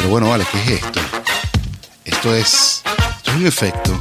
[0.00, 0.98] Pero bueno, vale, ¿qué es esto?
[2.06, 2.82] Esto es,
[3.18, 4.00] esto es un efecto.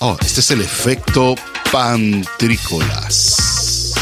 [0.00, 1.34] Oh, este es el efecto
[1.72, 3.94] pantrícolas.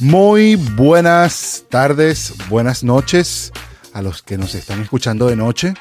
[0.00, 3.52] Muy buenas tardes, buenas noches
[3.92, 5.74] a los que nos están escuchando de noche.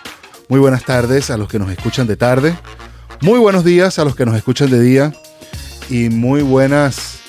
[0.49, 2.59] Muy buenas tardes a los que nos escuchan de tarde.
[3.21, 5.13] Muy buenos días a los que nos escuchan de día.
[5.89, 7.19] Y muy buenas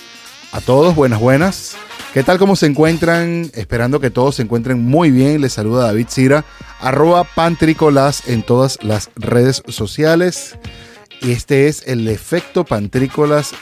[0.50, 1.76] a todos, buenas, buenas.
[2.14, 3.50] ¿Qué tal cómo se encuentran?
[3.54, 5.42] Esperando que todos se encuentren muy bien.
[5.42, 6.46] Les saluda David Cira,
[6.80, 10.56] arroba Pantricolas en todas las redes sociales.
[11.20, 13.52] Y este es el efecto Pantrícolas,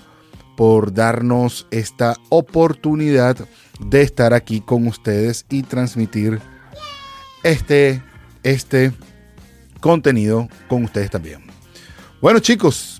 [0.56, 3.36] por darnos esta oportunidad
[3.78, 6.38] de estar aquí con ustedes y transmitir
[7.42, 8.02] este,
[8.42, 8.92] este
[9.80, 11.44] contenido con ustedes también.
[12.20, 12.99] Bueno chicos,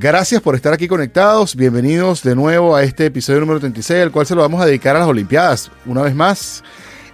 [0.00, 1.56] Gracias por estar aquí conectados.
[1.56, 4.94] Bienvenidos de nuevo a este episodio número 36, el cual se lo vamos a dedicar
[4.94, 5.72] a las Olimpiadas.
[5.86, 6.62] Una vez más,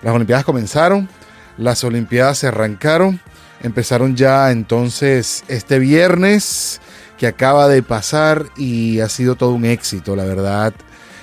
[0.03, 1.09] las Olimpiadas comenzaron,
[1.57, 3.21] las Olimpiadas se arrancaron,
[3.63, 6.83] empezaron ya entonces este viernes
[7.17, 10.75] que acaba de pasar y ha sido todo un éxito, la verdad.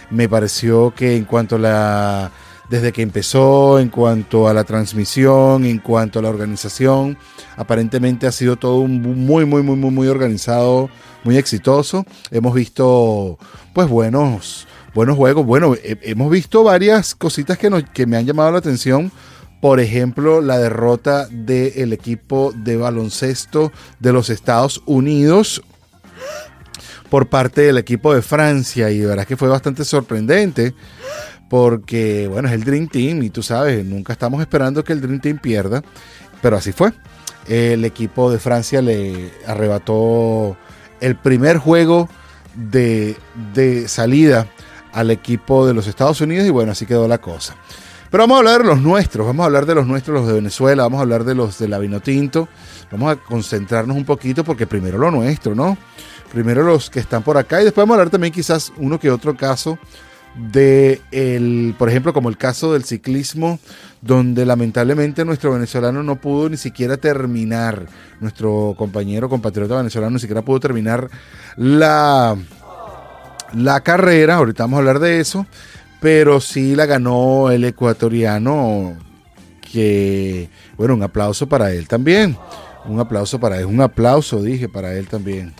[0.09, 2.31] Me pareció que en cuanto a la
[2.71, 7.17] desde que empezó, en cuanto a la transmisión, en cuanto a la organización,
[7.57, 10.89] aparentemente ha sido todo un muy muy muy muy muy organizado
[11.25, 12.05] muy exitoso.
[12.31, 13.37] Hemos visto,
[13.73, 15.45] pues, buenos, buenos juegos.
[15.45, 19.11] Bueno, hemos visto varias cositas que, que me han llamado la atención.
[19.59, 25.61] Por ejemplo, la derrota del equipo de baloncesto de los Estados Unidos
[27.09, 28.89] por parte del equipo de Francia.
[28.89, 30.73] Y de verdad que fue bastante sorprendente
[31.51, 35.19] porque, bueno, es el Dream Team y tú sabes, nunca estamos esperando que el Dream
[35.19, 35.83] Team pierda,
[36.41, 36.93] pero así fue.
[37.45, 40.55] El equipo de Francia le arrebató
[41.01, 42.07] el primer juego
[42.55, 43.17] de,
[43.89, 44.47] salida
[44.93, 47.57] al equipo de los Estados Unidos y bueno, así quedó la cosa.
[48.09, 50.33] Pero vamos a hablar de los nuestros, vamos a hablar de los nuestros, los de
[50.35, 52.47] Venezuela, vamos a hablar de los de la Vinotinto,
[52.93, 55.77] vamos a concentrarnos un poquito porque primero lo nuestro, ¿no?
[56.31, 59.11] Primero los que están por acá y después vamos a hablar también quizás uno que
[59.11, 59.77] otro caso
[60.35, 63.59] de el, por ejemplo, como el caso del ciclismo,
[64.01, 67.85] donde lamentablemente nuestro venezolano no pudo ni siquiera terminar,
[68.19, 71.09] nuestro compañero compatriota venezolano ni siquiera pudo terminar
[71.57, 72.37] la,
[73.53, 75.45] la carrera, ahorita vamos a hablar de eso,
[75.99, 78.97] pero sí la ganó el ecuatoriano,
[79.71, 82.37] que, bueno, un aplauso para él también,
[82.85, 85.53] un aplauso para él, un aplauso, dije, para él también.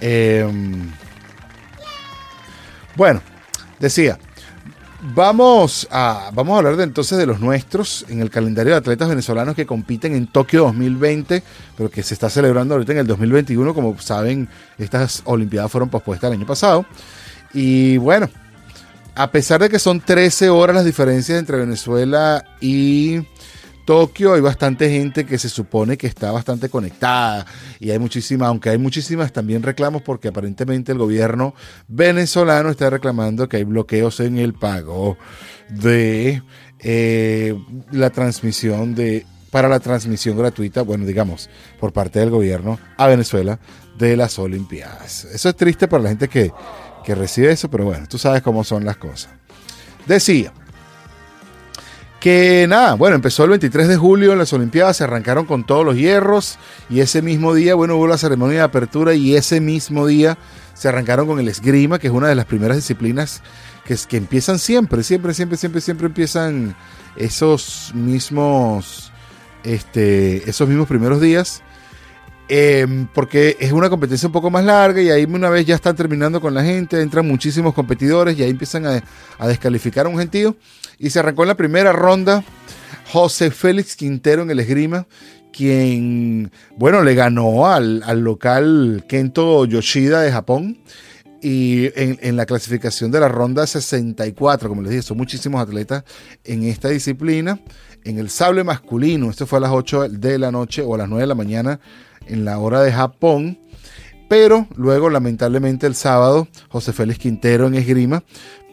[0.00, 0.90] Em,
[2.96, 3.20] bueno,
[3.84, 4.18] Decía,
[5.14, 9.10] vamos a, vamos a hablar de, entonces de los nuestros en el calendario de atletas
[9.10, 11.42] venezolanos que compiten en Tokio 2020,
[11.76, 13.74] pero que se está celebrando ahorita en el 2021.
[13.74, 16.86] Como saben, estas Olimpiadas fueron pospuestas el año pasado.
[17.52, 18.30] Y bueno,
[19.14, 23.18] a pesar de que son 13 horas las diferencias entre Venezuela y
[23.84, 27.46] Tokio hay bastante gente que se supone que está bastante conectada
[27.78, 31.54] y hay muchísimas, aunque hay muchísimas también reclamos porque aparentemente el gobierno
[31.88, 35.16] venezolano está reclamando que hay bloqueos en el pago
[35.68, 36.42] de
[36.80, 37.54] eh,
[37.90, 43.60] la transmisión de para la transmisión gratuita, bueno, digamos, por parte del gobierno a Venezuela
[43.96, 45.26] de las Olimpiadas.
[45.26, 46.52] Eso es triste para la gente que,
[47.04, 49.30] que recibe eso, pero bueno, tú sabes cómo son las cosas.
[50.06, 50.52] Decía,
[52.24, 55.84] que nada, bueno, empezó el 23 de julio en las Olimpiadas, se arrancaron con todos
[55.84, 56.58] los hierros
[56.88, 60.38] y ese mismo día, bueno, hubo la ceremonia de apertura y ese mismo día
[60.72, 63.42] se arrancaron con el esgrima, que es una de las primeras disciplinas
[63.84, 66.74] que, que empiezan siempre, siempre, siempre, siempre, siempre empiezan
[67.14, 69.12] esos mismos,
[69.62, 71.62] este, esos mismos primeros días.
[72.48, 75.94] Em, porque es una competencia un poco más larga y ahí una vez ya están
[75.94, 79.02] terminando con la gente, entran muchísimos competidores y ahí empiezan a,
[79.38, 80.56] a descalificar a un gentío.
[80.98, 82.44] Y se arrancó en la primera ronda
[83.10, 85.06] José Félix Quintero en el esgrima,
[85.52, 90.78] quien, bueno, le ganó al, local Kento Yoshida de Japón.
[91.40, 96.02] Y en, la clasificación de la ronda 64, como les dije, son muchísimos atletas
[96.42, 97.60] en esta disciplina.
[98.02, 101.08] En el sable masculino, esto fue a las 8 de la noche o a las
[101.08, 101.80] 9 de la mañana
[102.26, 103.58] en la hora de Japón.
[104.28, 108.24] Pero luego, lamentablemente, el sábado, José Félix Quintero en esgrima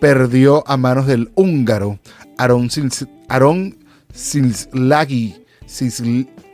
[0.01, 1.99] perdió a manos del húngaro
[2.37, 2.71] Aaron,
[4.13, 5.45] Silslagi,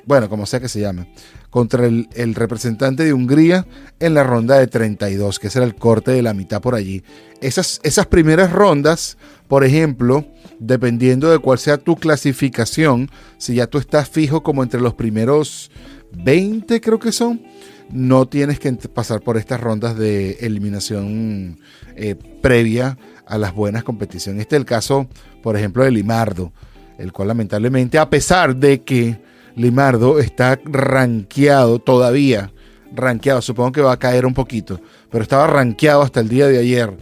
[0.05, 1.11] bueno, como sea que se llame,
[1.49, 3.65] contra el, representante de Hungría
[4.01, 7.03] en la ronda de 32, que ese era el corte de la mitad por allí.
[7.39, 9.17] Esas, esas primeras rondas,
[9.47, 10.27] por ejemplo,
[10.59, 15.71] dependiendo de cuál sea tu clasificación, si ya tú estás fijo como entre los primeros
[16.11, 17.41] 20 creo que son,
[17.89, 21.59] no tienes que pasar por estas rondas de eliminación
[21.95, 22.97] eh, previa
[23.27, 24.41] a las buenas competiciones.
[24.41, 25.07] Este es el caso,
[25.44, 26.51] por ejemplo, de Limardo,
[26.97, 29.19] el cual lamentablemente, a pesar de que
[29.56, 32.51] Limardo está rankeado todavía,
[32.94, 34.79] rankeado, supongo que va a caer un poquito,
[35.09, 36.95] pero estaba rankeado hasta el día de ayer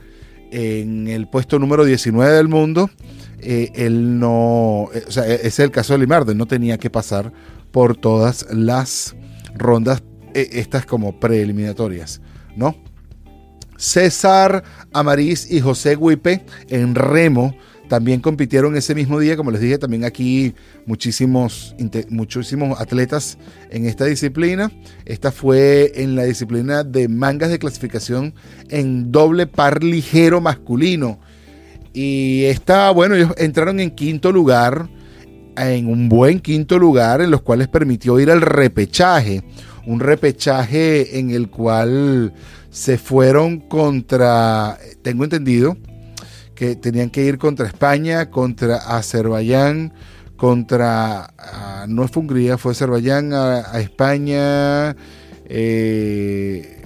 [0.51, 2.89] en el puesto número 19 del mundo.
[3.39, 6.78] Eh, él no, eh, o sea, ese es el caso de Limardo, él no tenía
[6.78, 7.31] que pasar
[7.71, 9.16] por todas las
[9.54, 10.01] rondas,
[10.33, 12.21] eh, estas como preeliminatorias,
[12.56, 12.75] ¿no?
[13.77, 14.63] César
[14.94, 17.56] Amariz y José Guipe en remo
[17.88, 20.56] también compitieron ese mismo día, como les dije, también aquí
[20.86, 21.75] muchísimos,
[22.10, 23.38] muchísimos atletas
[23.69, 24.72] en esta disciplina.
[25.06, 28.33] Esta fue en la disciplina de mangas de clasificación
[28.69, 31.19] en doble par ligero masculino.
[31.94, 34.89] Y esta, bueno, ellos entraron en quinto lugar,
[35.56, 39.44] en un buen quinto lugar, en los cuales permitió ir al repechaje.
[39.86, 42.33] Un repechaje en el cual
[42.75, 45.77] se fueron contra, tengo entendido,
[46.56, 49.94] que tenían que ir contra España, contra Azerbaiyán,
[50.36, 54.94] contra, ah, no fue Hungría, fue Azerbaiyán, a, España.
[55.45, 56.83] Eh,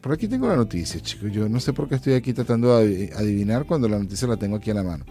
[0.00, 1.30] por aquí tengo la noticia, chicos.
[1.30, 4.56] Yo no sé por qué estoy aquí tratando de adivinar cuando la noticia la tengo
[4.56, 5.04] aquí a la mano.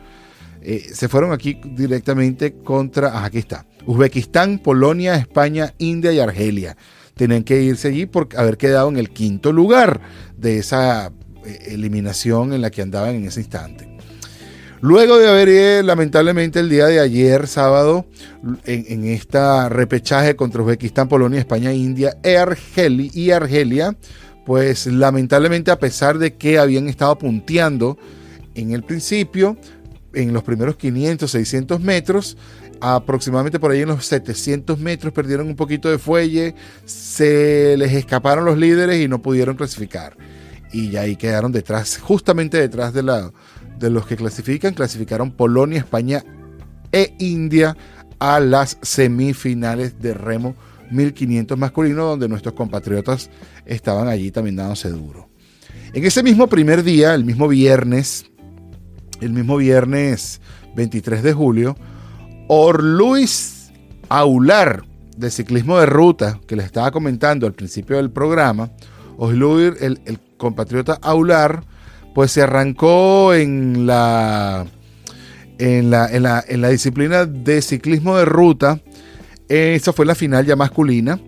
[0.61, 6.75] Eh, se fueron aquí directamente contra, ah, aquí está, Uzbekistán, Polonia, España, India y Argelia.
[7.19, 9.99] Tenían que irse allí por haber quedado en el quinto lugar
[10.37, 11.11] de esa
[11.45, 13.89] eh, eliminación en la que andaban en ese instante.
[14.79, 18.05] Luego de haber, lamentablemente, el día de ayer, sábado,
[18.63, 22.37] en, esta repechaje contra Uzbekistán, Polonia, España, India e
[23.13, 23.97] y Argelia,
[24.45, 27.97] pues lamentablemente, a pesar de que habían estado punteando
[28.55, 29.57] en el principio,
[30.13, 32.37] en los primeros 500, 600 metros,
[32.81, 36.55] aproximadamente por ahí en los 700 metros perdieron un poquito de fuelle,
[36.85, 40.15] se les escaparon los líderes y no pudieron clasificar.
[40.71, 43.03] Y ahí quedaron detrás, justamente detrás de
[43.79, 46.23] de los que clasifican, clasificaron Polonia, España
[46.91, 47.75] e India
[48.19, 50.55] a las semifinales de remo
[50.91, 53.29] 1500 masculino, donde nuestros compatriotas
[53.65, 55.29] estaban allí también dándose duro.
[55.93, 58.25] En ese mismo primer día, el mismo viernes,
[59.21, 60.41] el mismo viernes
[60.75, 61.75] 23 de julio,
[62.51, 63.71] Orluis
[64.09, 64.83] Aular,
[65.15, 68.71] de ciclismo de ruta, que les estaba comentando al principio del programa,
[69.17, 71.63] Orluis, el, compatriota Aular,
[72.15, 74.65] pues se arrancó en la,
[75.59, 78.79] en la, en la, disciplina de ciclismo de ruta.
[79.47, 81.19] Esa fue la final ya masculina.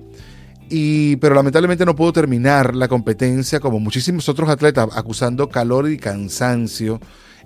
[0.69, 5.99] Y, pero lamentablemente no pudo terminar la competencia como muchísimos otros atletas, acusando calor y
[5.99, 6.99] cansancio,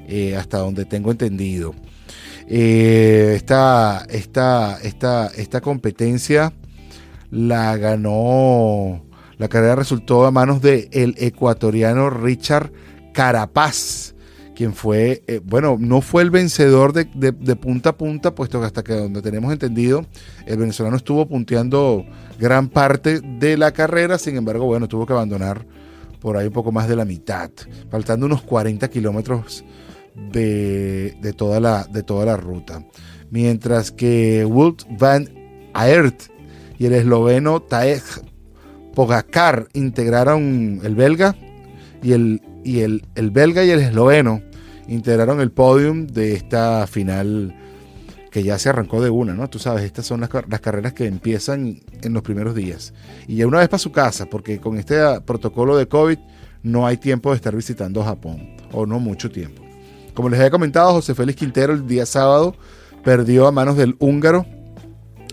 [0.07, 1.75] eh, hasta donde tengo entendido.
[2.47, 6.53] Eh, esta, esta, esta competencia
[7.31, 9.03] la ganó,
[9.37, 12.71] la carrera resultó a manos del el ecuatoriano Richard
[13.13, 14.13] Carapaz,
[14.55, 17.05] quien fue, eh, bueno, no fue el vencedor de,
[17.55, 20.05] punta a punta, puesto que hasta que donde tenemos entendido,
[20.45, 22.05] el venezolano estuvo punteando
[22.39, 25.65] gran parte de la carrera, sin embargo, bueno, tuvo que abandonar
[26.21, 27.49] por ahí un poco más de la mitad,
[27.89, 29.65] faltando unos 40 kilómetros
[30.15, 32.85] de, toda la, de toda la ruta.
[33.29, 35.29] Mientras que Wout van
[35.73, 36.23] Aert
[36.77, 38.03] y el esloveno Taej
[38.93, 41.35] Pogacar integraron el belga
[42.01, 44.41] y el y el, belga y el esloveno
[44.87, 47.55] integraron el podium de esta final
[48.31, 49.49] que ya se arrancó de una, ¿no?
[49.49, 52.93] Tú sabes, estas son las, carreras que empiezan en los primeros días.
[53.27, 56.17] Y ya una vez para su casa, porque con este protocolo de COVID
[56.63, 59.64] no hay tiempo de estar visitando Japón, o no mucho tiempo.
[60.15, 62.55] Como les había comentado, José Félix Quintero el día sábado
[63.03, 64.45] perdió a manos del húngaro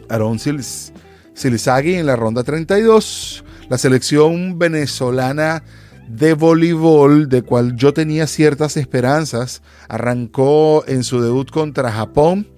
[0.09, 3.45] Aaron Silizagi en la ronda 32.
[3.69, 5.63] La selección venezolana
[6.09, 9.63] de voleibol, de cual yo tenía ciertas esperanzas.
[9.89, 12.49] Arrancó en su debut contra Japón,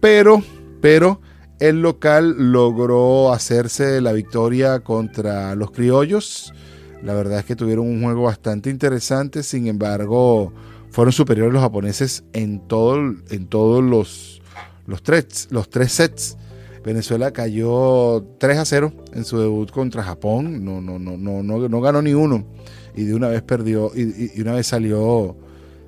[0.00, 0.42] pero,
[0.82, 1.20] pero
[1.60, 6.52] el local logró hacerse la victoria contra los criollos.
[7.00, 10.52] La verdad es que tuvieron un juego bastante interesante, sin embargo,
[10.90, 12.96] fueron superiores los japoneses en, todo,
[13.30, 14.42] en todos los,
[14.86, 16.36] los, tres, los tres sets.
[16.84, 21.68] Venezuela cayó 3 a 0 en su debut contra Japón, no, no, no, no, no,
[21.68, 22.46] no ganó ni uno
[22.94, 25.36] y de una vez perdió y, una vez salió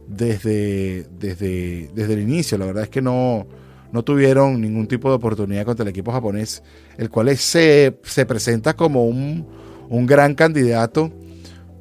[0.06, 2.58] desde, desde, desde el inicio.
[2.58, 3.46] La verdad es que no,
[3.92, 6.62] no tuvieron ningún tipo de oportunidad contra el equipo japonés,
[6.98, 9.46] el cual se, se presenta como un,
[9.88, 11.10] un, gran candidato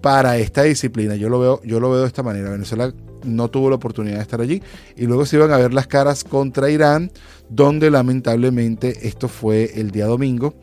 [0.01, 1.16] para esta disciplina.
[1.16, 2.50] Yo lo, veo, yo lo veo de esta manera.
[2.50, 4.62] Venezuela no tuvo la oportunidad de estar allí
[4.96, 7.12] y luego se iban a ver las caras contra Irán,
[7.50, 10.56] donde lamentablemente esto fue el día domingo,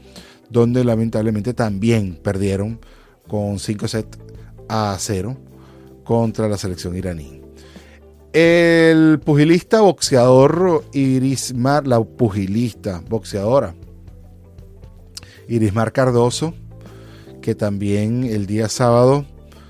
[0.50, 2.81] donde lamentablemente también perdieron
[3.27, 4.19] con 5 sets
[4.69, 5.37] a 0
[6.05, 7.43] contra la selección iraní.
[8.33, 13.75] El pugilista boxeador Irismar, la pugilista boxeadora
[15.49, 16.55] Irismar Cardoso,
[17.41, 19.25] que también el día sábado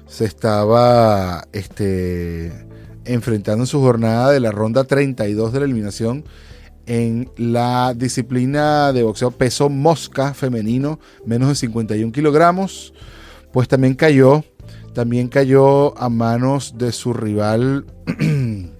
[0.08, 2.52] se estaba este,
[3.08, 6.24] enfrentando en su jornada de la ronda 32 de la eliminación
[6.86, 12.94] en la disciplina de boxeo peso mosca femenino, menos de 51 kilogramos,
[13.52, 14.42] pues también cayó,
[14.94, 17.84] también cayó a manos de su rival,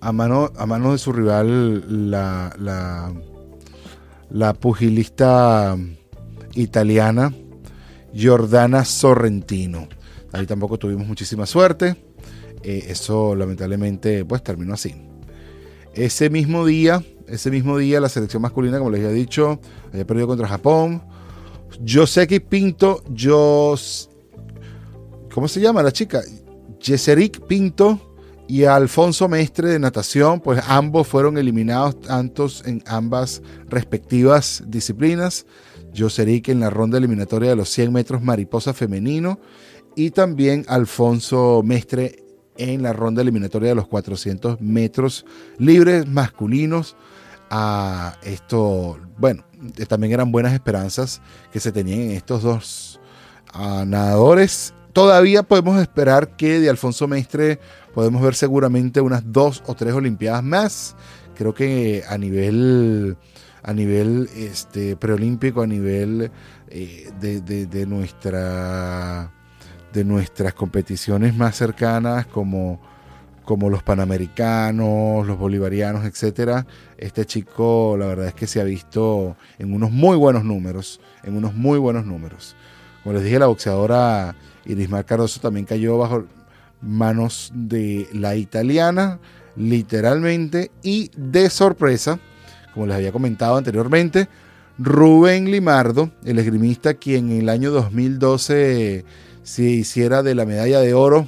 [0.00, 3.12] a, mano, a manos de su rival, la, la,
[4.30, 5.78] la pugilista
[6.54, 7.32] italiana
[8.14, 9.88] Jordana Sorrentino.
[10.32, 12.07] Ahí tampoco tuvimos muchísima suerte.
[12.62, 14.94] Eh, eso lamentablemente pues terminó así.
[15.94, 19.60] Ese mismo día, ese mismo día la selección masculina, como les había dicho,
[19.92, 21.02] había perdido contra Japón.
[21.86, 23.02] Joseki Pinto,
[25.32, 26.22] ¿cómo se llama la chica?
[26.80, 28.00] Yeseric Pinto
[28.46, 35.46] y Alfonso Mestre de natación, pues ambos fueron eliminados tantos en ambas respectivas disciplinas.
[35.96, 39.38] Joseric en la ronda eliminatoria de los 100 metros mariposa femenino
[39.96, 42.24] y también Alfonso Mestre
[42.58, 45.24] en la ronda eliminatoria de los 400 metros
[45.58, 46.96] libres masculinos.
[47.50, 49.42] A esto, bueno,
[49.88, 53.00] también eran buenas esperanzas que se tenían en estos dos
[53.54, 54.74] ah, nadadores.
[54.92, 57.58] Todavía podemos esperar que de Alfonso Mestre
[57.94, 60.96] podemos ver seguramente unas dos o tres Olimpiadas más.
[61.36, 63.16] Creo que a nivel,
[63.62, 66.30] a nivel este, preolímpico, a nivel
[66.68, 69.32] eh, de nuestra
[69.98, 72.80] de nuestras competiciones más cercanas como,
[73.44, 79.36] como los panamericanos, los bolivarianos, etcétera, este chico la verdad es que se ha visto
[79.58, 82.54] en unos muy buenos números, en unos muy buenos números.
[83.02, 84.36] Como les dije, la boxeadora
[84.66, 86.26] Irismar Cardoso también cayó bajo
[86.80, 89.18] manos de la italiana,
[89.56, 92.20] literalmente, y de sorpresa,
[92.72, 94.28] como les había comentado anteriormente,
[94.78, 99.04] Rubén Limardo, el esgrimista quien en el año 2012
[99.48, 101.26] si hiciera de la medalla de oro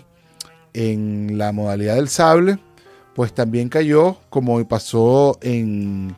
[0.75, 2.59] en la modalidad del sable,
[3.15, 6.15] pues también cayó, como pasó en,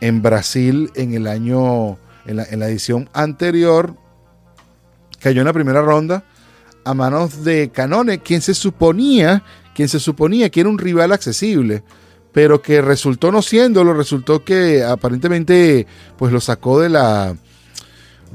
[0.00, 1.96] en Brasil en el año,
[2.26, 3.94] en la, en la, edición anterior,
[5.20, 6.24] cayó en la primera ronda
[6.84, 9.44] a manos de Canone, quien se suponía,
[9.76, 11.84] quien se suponía que era un rival accesible,
[12.32, 15.86] pero que resultó no siéndolo, resultó que aparentemente
[16.18, 17.36] pues lo sacó de la,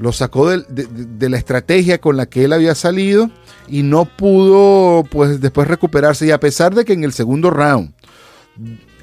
[0.00, 3.30] lo sacó de, la estrategia con la que él había salido
[3.68, 6.26] y no pudo pues después recuperarse.
[6.26, 7.92] Y a pesar de que en el segundo round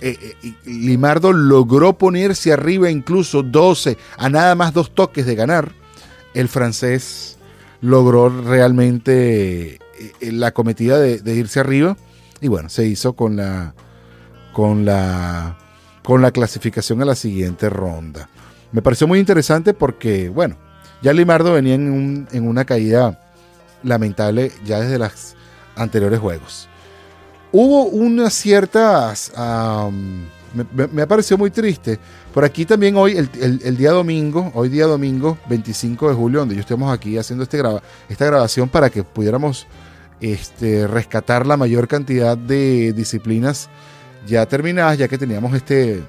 [0.01, 5.71] eh, eh, Limardo logró ponerse arriba incluso 12 a nada más dos toques de ganar
[6.33, 7.37] el francés
[7.81, 9.79] logró realmente eh,
[10.31, 11.95] la cometida de, de, irse arriba.
[12.41, 13.75] Y bueno se hizo con la
[14.51, 15.59] con la
[16.03, 18.29] con la clasificación a la siguiente ronda.
[18.71, 20.66] Me pareció muy interesante porque bueno
[21.01, 23.19] ya Limardo venía en, una caída
[23.83, 25.35] lamentable ya desde los
[25.75, 26.67] anteriores juegos.
[27.51, 29.31] Hubo unas ciertas...
[29.33, 31.99] me, ha parecido muy triste.
[32.33, 36.61] Por aquí también hoy, el, día domingo, hoy día domingo 25 de julio, donde yo
[36.61, 37.61] estamos aquí haciendo este
[38.09, 39.67] esta grabación para que pudiéramos
[40.19, 43.69] este, rescatar la mayor cantidad de disciplinas
[44.25, 46.03] ya terminadas, ya que teníamos este,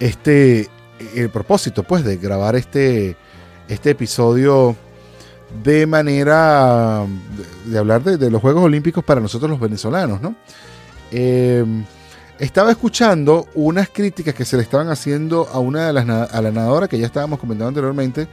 [0.00, 0.68] este,
[1.14, 3.16] el propósito, pues, de grabar este,
[3.68, 4.76] este episodio
[5.62, 7.04] de manera
[7.64, 10.36] de, hablar de, los Juegos Olímpicos para nosotros los venezolanos, ¿no?
[11.10, 11.64] Eh,
[12.38, 16.50] estaba escuchando unas críticas que se le estaban haciendo a una de las a la
[16.50, 18.28] nadadora que ya estábamos comentando anteriormente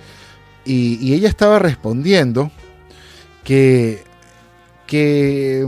[0.64, 2.50] y, y ella estaba respondiendo
[3.44, 4.04] que
[4.86, 5.68] que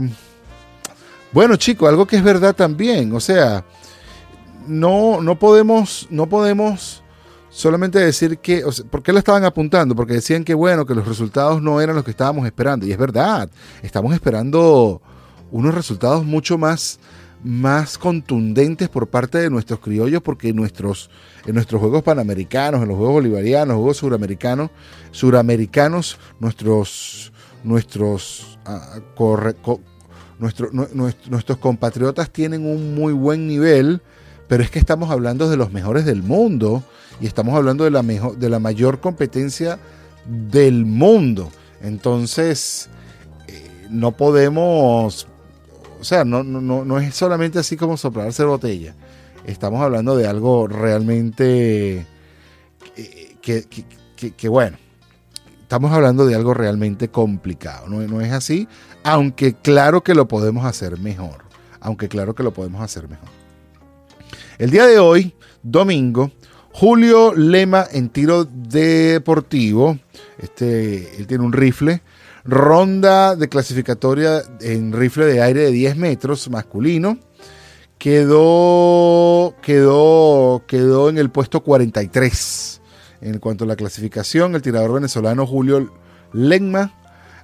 [1.32, 3.62] bueno chico algo que es verdad también o sea
[4.66, 7.02] no, no podemos, no podemos
[7.50, 9.94] solamente decir que, ¿por qué la estaban apuntando?
[9.94, 12.86] Porque decían que bueno, que los resultados no eran los que estábamos esperando.
[12.86, 13.50] Y es verdad,
[13.82, 15.02] estamos esperando
[15.50, 17.00] unos resultados mucho más,
[17.42, 21.10] más contundentes por parte de nuestros criollos, porque nuestros,
[21.46, 24.70] en nuestros Juegos Panamericanos, en los Juegos Bolivarianos, Juegos Suramericanos,
[25.10, 27.32] Suramericanos, nuestros,
[27.64, 29.00] nuestros ah,
[30.40, 34.00] nuestros compatriotas tienen un muy buen nivel,
[34.50, 36.82] pero es que estamos hablando de los mejores del mundo
[37.20, 39.78] y estamos hablando de la, mejor, de la mayor competencia
[40.26, 41.52] del mundo.
[41.80, 42.88] Entonces,
[43.46, 45.28] eh, no podemos,
[46.00, 48.96] o sea, no, no, no es solamente así como soplarse botella.
[49.44, 52.04] Estamos hablando de algo realmente
[52.96, 53.68] eh, que,
[54.36, 54.78] que, bueno,
[55.62, 57.86] estamos hablando de algo realmente complicado.
[57.86, 58.66] No, no es así,
[59.04, 61.44] aunque claro que lo podemos hacer mejor.
[61.78, 63.39] Aunque claro que lo podemos hacer mejor.
[64.60, 66.32] El día de hoy, domingo,
[66.70, 69.98] Julio Lema en tiro deportivo.
[70.36, 72.02] Este, él tiene un rifle.
[72.44, 77.16] Ronda de clasificatoria en rifle de aire de 10 metros masculino.
[77.96, 82.82] Quedó, quedó, quedó en el puesto 43.
[83.22, 85.90] En cuanto a la clasificación, el tirador venezolano Julio
[86.34, 86.99] Lema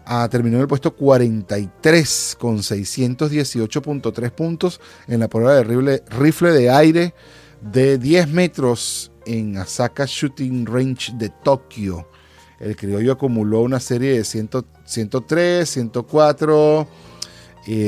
[0.07, 6.53] ah, terminó en el puesto 43 con 618.3 puntos en la prueba de rifle, rifle
[6.53, 7.15] de aire
[7.61, 12.09] de 10 metros en Asaka Shooting Range de Tokio.
[12.59, 16.89] El criollo acumuló una serie de 103, 104,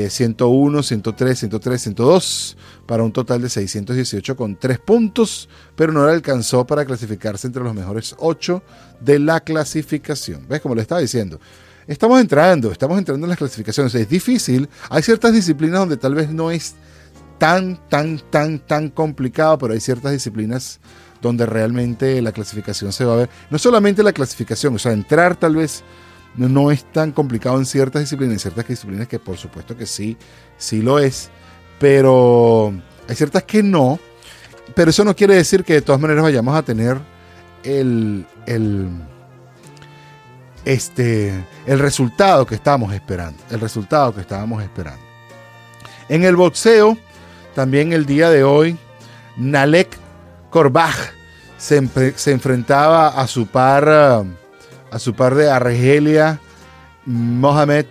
[0.09, 6.11] 101, 103, 103, 102 para un total de 618 con 3 puntos, pero no le
[6.11, 8.61] alcanzó para clasificarse entre los mejores 8
[8.99, 10.47] de la clasificación.
[10.47, 11.39] ¿Ves como le estaba diciendo?
[11.89, 13.95] Estamos entrando, estamos entrando en las clasificaciones.
[13.95, 14.69] Es difícil.
[14.91, 16.75] Hay ciertas disciplinas donde tal vez no es
[17.39, 20.79] tan, tan, tan, tan complicado, pero hay ciertas disciplinas
[21.19, 23.29] donde realmente la clasificación se va a ver.
[23.49, 25.83] No solamente la clasificación, o sea, entrar tal vez
[26.37, 30.15] no es tan complicado en ciertas disciplinas, en ciertas disciplinas que por supuesto que sí,
[30.59, 31.31] sí lo es,
[31.79, 32.71] pero
[33.07, 33.99] hay ciertas que no,
[34.75, 36.99] pero eso no quiere decir que de todas maneras vayamos a tener
[37.63, 38.89] el, el,
[40.69, 41.33] este,
[41.65, 45.01] el resultado que estábamos esperando, el resultado que estábamos esperando.
[46.09, 46.95] En el boxeo,
[47.55, 48.77] también el día de hoy,
[49.35, 49.97] Nalek
[50.51, 50.95] Korbach
[51.57, 56.39] se, enfrentaba a su par, a su par de Argelia,
[57.03, 57.87] Mohamed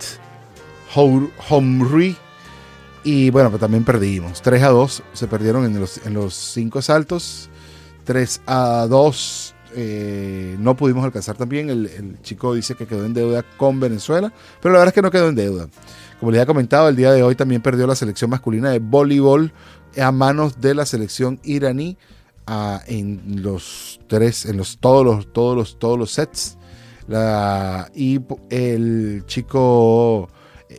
[0.95, 2.17] Homri.
[3.03, 4.41] Y bueno, pues también perdimos.
[4.41, 7.51] 3 a 2 se perdieron en los, en los cinco saltos.
[8.05, 11.71] 3 a 2 eh, no pudimos alcanzar también.
[11.71, 15.11] El, chico dice que quedó en deuda con Venezuela, pero la verdad es que no
[15.11, 15.69] quedó en deuda.
[16.19, 19.53] Como les había comentado, el día de hoy también perdió la selección masculina de voleibol
[20.01, 21.97] a manos de la selección iraní
[22.87, 26.57] en los tres, en los todos los, todos los, todos los sets.
[27.95, 30.29] Y el chico,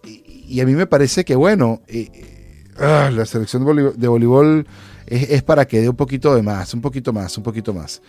[0.04, 4.67] y a mí me parece que bueno, eh, ah, la selección de voleibol,
[5.08, 8.02] es, es, para que dé un poquito de más, un poquito más, un poquito más.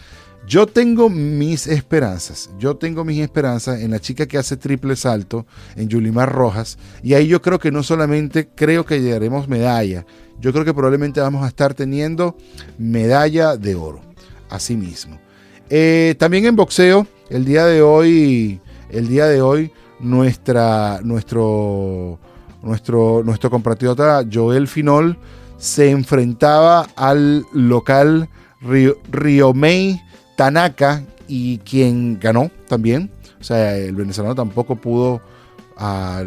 [0.47, 5.47] Yo tengo mis esperanzas, yo tengo mis esperanzas en la chica que hace triple salto,
[5.77, 10.05] en Yulimar Rojas, y ahí yo creo que no solamente creo que llegaremos medalla,
[10.41, 12.37] yo creo que probablemente vamos a estar teniendo
[12.79, 14.01] medalla de oro,
[14.49, 15.21] así mismo.
[15.69, 22.19] Eh, también en boxeo, el día de hoy, el día de hoy, nuestra, nuestro,
[22.63, 25.17] nuestro, nuestro compatriota Joel Finol
[25.59, 28.29] se enfrentaba al local
[28.63, 30.01] Riomei
[30.41, 33.11] Tanaka y quien ganó también.
[33.39, 35.21] O sea, el venezolano tampoco pudo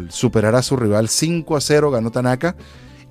[0.08, 2.54] superar a su rival 5 a 0, ganó Tanaka.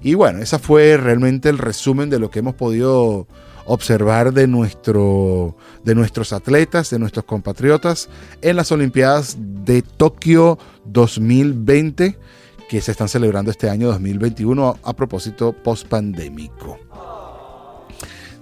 [0.02, 3.28] Y bueno, ese fue realmente el resumen de lo que hemos podido
[3.66, 8.08] observar de, nuestro, de nuestros atletas, de nuestros compatriotas
[8.42, 12.18] en las Olimpiadas de Tokio 2020
[12.70, 16.80] que se están celebrando este año 2021 a, propósito post-pandémico.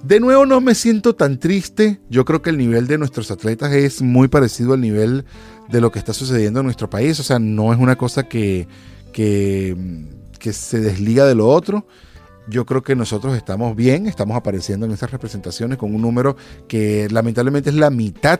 [0.03, 3.71] De nuevo no me siento tan triste, yo creo que el nivel de nuestros atletas
[3.71, 5.25] es muy parecido al nivel
[5.69, 8.67] de lo que está sucediendo en nuestro país, o sea, no es una cosa que,
[9.13, 11.85] que se desliga de lo otro.
[12.47, 16.35] Yo creo que nosotros estamos bien, estamos apareciendo en estas representaciones con un número
[16.67, 18.39] que lamentablemente es la mitad,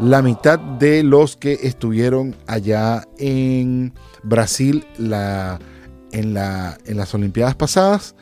[0.00, 5.58] la mitad de los que estuvieron allá en Brasil en, la,
[6.12, 8.16] en las Olimpiadas pasadas.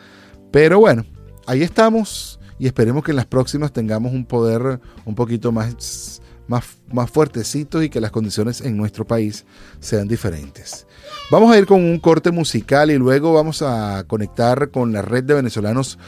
[0.52, 1.06] Pero bueno,
[1.46, 6.64] ahí estamos y esperemos que en las próximas tengamos un poder un poquito más, más,
[6.92, 9.44] más fuertecito y que las condiciones en nuestro país
[9.80, 10.86] sean diferentes.
[11.30, 15.24] Vamos a ir con un corte musical y luego vamos a conectar con la red
[15.24, 15.98] de venezolanos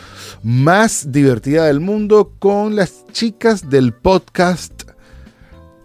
[0.43, 4.85] más divertida del mundo con las chicas del podcast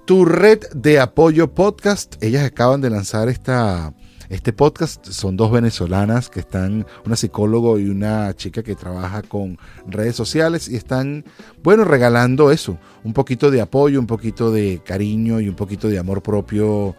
[0.05, 2.15] Tu Red de Apoyo Podcast.
[2.23, 3.93] Ellas acaban de lanzar esta,
[4.29, 5.05] este podcast.
[5.07, 9.57] Son dos venezolanas que están, una psicólogo y una chica que trabaja con
[9.87, 11.25] redes sociales y están,
[11.63, 15.99] bueno, regalando eso, un poquito de apoyo, un poquito de cariño y un poquito de
[15.99, 16.95] amor propio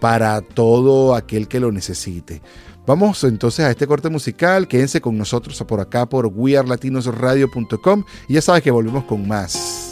[0.00, 2.42] para todo aquel que lo necesite.
[2.86, 4.66] Vamos entonces a este corte musical.
[4.66, 9.89] Quédense con nosotros por acá por wearlatinosradio.com y ya sabes que volvemos con más.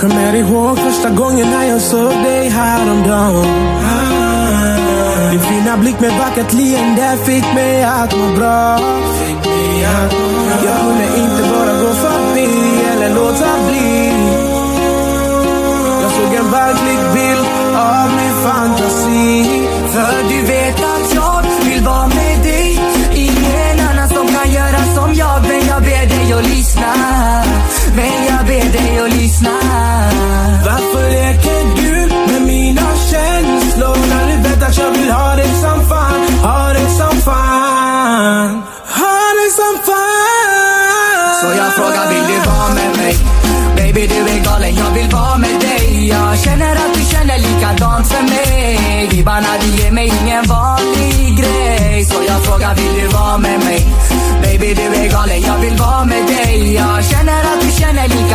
[0.00, 3.46] Kommer ihåg första gången när jag såg dig häromdagen.
[5.30, 8.78] Din fina blick med vackert leende fick mig att må bra.
[10.64, 12.48] Jag kunde inte bara gå förbi
[12.92, 14.12] eller låta bli.
[16.02, 17.05] Jag såg en verklig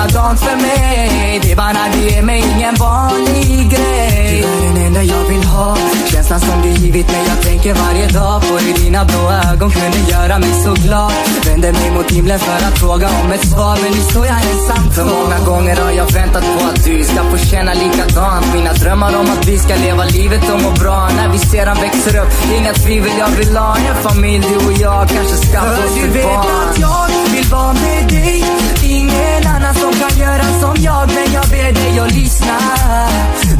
[0.01, 1.39] likadant för mig.
[1.43, 4.41] Det är bara det, mig ingen vanlig grej.
[4.41, 5.90] Du är den enda jag vill ha.
[6.31, 10.11] Känslan som du givit mig, jag tänker varje dag på hur dina blå ögon kunde
[10.11, 11.11] göra mig så glad.
[11.45, 14.91] Vänder mig mot himlen för att fråga om ett svar Men nu står jag ensam.
[14.91, 18.45] För många gånger har jag väntat på att du ska få känna likadant.
[18.53, 21.09] Mina drömmar om att vi ska leva livet och må bra.
[21.17, 23.77] När vi sedan växer upp, inga tvivel jag vill ha.
[23.89, 26.69] En familj, du och jag, kanske skaffa oss du ett vet barn.
[26.69, 28.45] att jag vill vara med dig.
[28.83, 31.03] Ingen annan som kan göra som jag.
[31.15, 32.57] Men jag ber dig att lyssna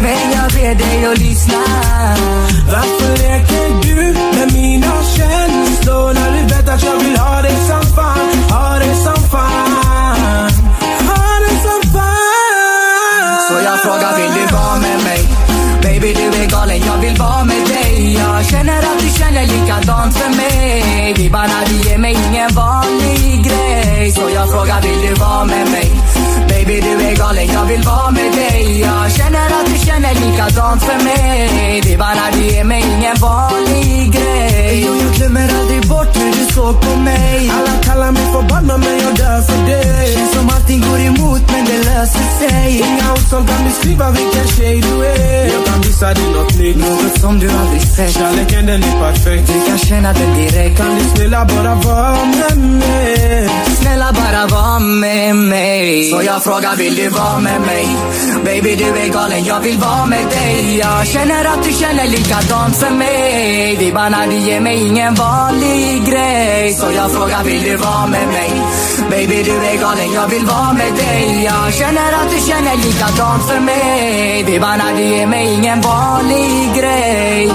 [0.01, 1.63] men jag ber dig att lyssna
[2.71, 7.95] Varför leker du med mina känslor när du vet att jag vill ha dig som
[7.95, 10.51] fan, ha dig som fan,
[11.07, 13.39] ha dig som fan.
[13.49, 15.27] Så jag frågar vill du vara med mig?
[15.81, 20.17] Baby du är galen, jag vill vara med dig Jag känner att du känner likadant
[20.17, 25.45] för mig Vibbarna du ger mig ingen vanlig grej Så jag frågar vill du vara
[25.45, 25.91] med mig?
[26.71, 28.79] Baby du är galen, jag vill vara med dig.
[28.79, 31.81] Jag känner att du känner likadant för mig.
[31.84, 34.84] Det är bara du ger mig ingen vanlig grej.
[34.86, 36.20] Jo, jag glömmer aldrig bort
[36.55, 40.13] såg på mig Alla kallar mig förbannad men jag dör för dig.
[40.15, 44.47] Känns som allting går emot men det löser sig Inga ord som kan beskriva vilken
[44.47, 45.45] tjej du är.
[45.53, 46.77] Jag kan visa dig något nytt.
[46.77, 49.47] Något som du aldrig sett Kärleken den är perfekt.
[49.47, 53.49] Du kan känna den direkt Kan du snälla bara vara med mig?
[53.81, 57.87] Snälla bara var med mig Så jag frågar vill du vara med mig?
[58.45, 62.75] Baby du är galen, jag vill vara med dig Jag känner att du känner likadant
[62.75, 66.40] för mig Vibbarna du ger mig ingen vanlig grej
[66.80, 68.51] så jag frågar vill du vara med mig?
[69.10, 71.43] Baby du är galen, jag vill vara med dig.
[71.43, 74.43] Jag känner att du känner likadant för mig.
[74.43, 77.51] Vibbarna du ger mig ingen vanlig grej.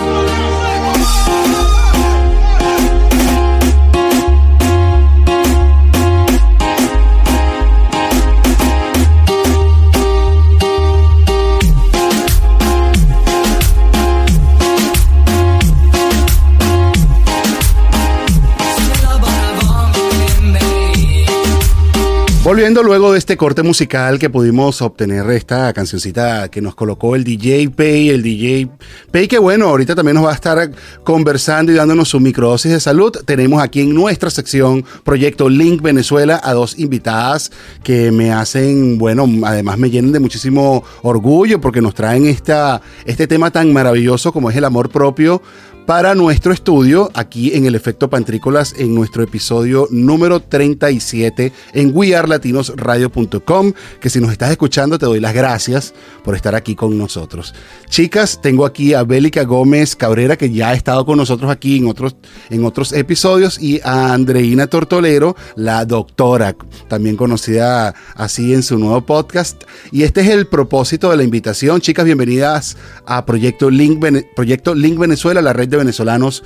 [22.57, 27.23] Volviendo luego de este corte musical que pudimos obtener esta cancioncita que nos colocó el
[27.23, 28.71] DJ Pay, el DJ
[29.11, 30.71] Pay que bueno, ahorita también nos va a estar
[31.05, 33.13] conversando y dándonos su microdosis de salud.
[33.27, 39.29] Tenemos aquí en nuestra sección Proyecto Link Venezuela a dos invitadas que me hacen, bueno,
[39.45, 44.49] además me llenan de muchísimo orgullo porque nos traen esta, este tema tan maravilloso como
[44.49, 45.43] es el amor propio
[45.87, 53.73] para nuestro estudio aquí en el efecto Pantrícolas en nuestro episodio número 37 en wearlatinosradio.com
[54.01, 55.95] que si nos estás escuchando te doy las gracias
[56.25, 57.55] por estar aquí con nosotros.
[57.89, 61.87] Chicas, tengo aquí a Bélica Gómez Cabrera que ya ha estado con nosotros aquí en
[61.87, 62.17] otros,
[62.51, 66.57] en otros episodios y a Andreina Tortolero, la doctora,
[66.89, 69.63] también conocida así en su nuevo podcast.
[69.93, 71.81] Y este es el propósito de la invitación.
[71.81, 76.43] Chicas, bienvenidas a Proyecto Link, Proyecto Link Venezuela, la red de venezolanos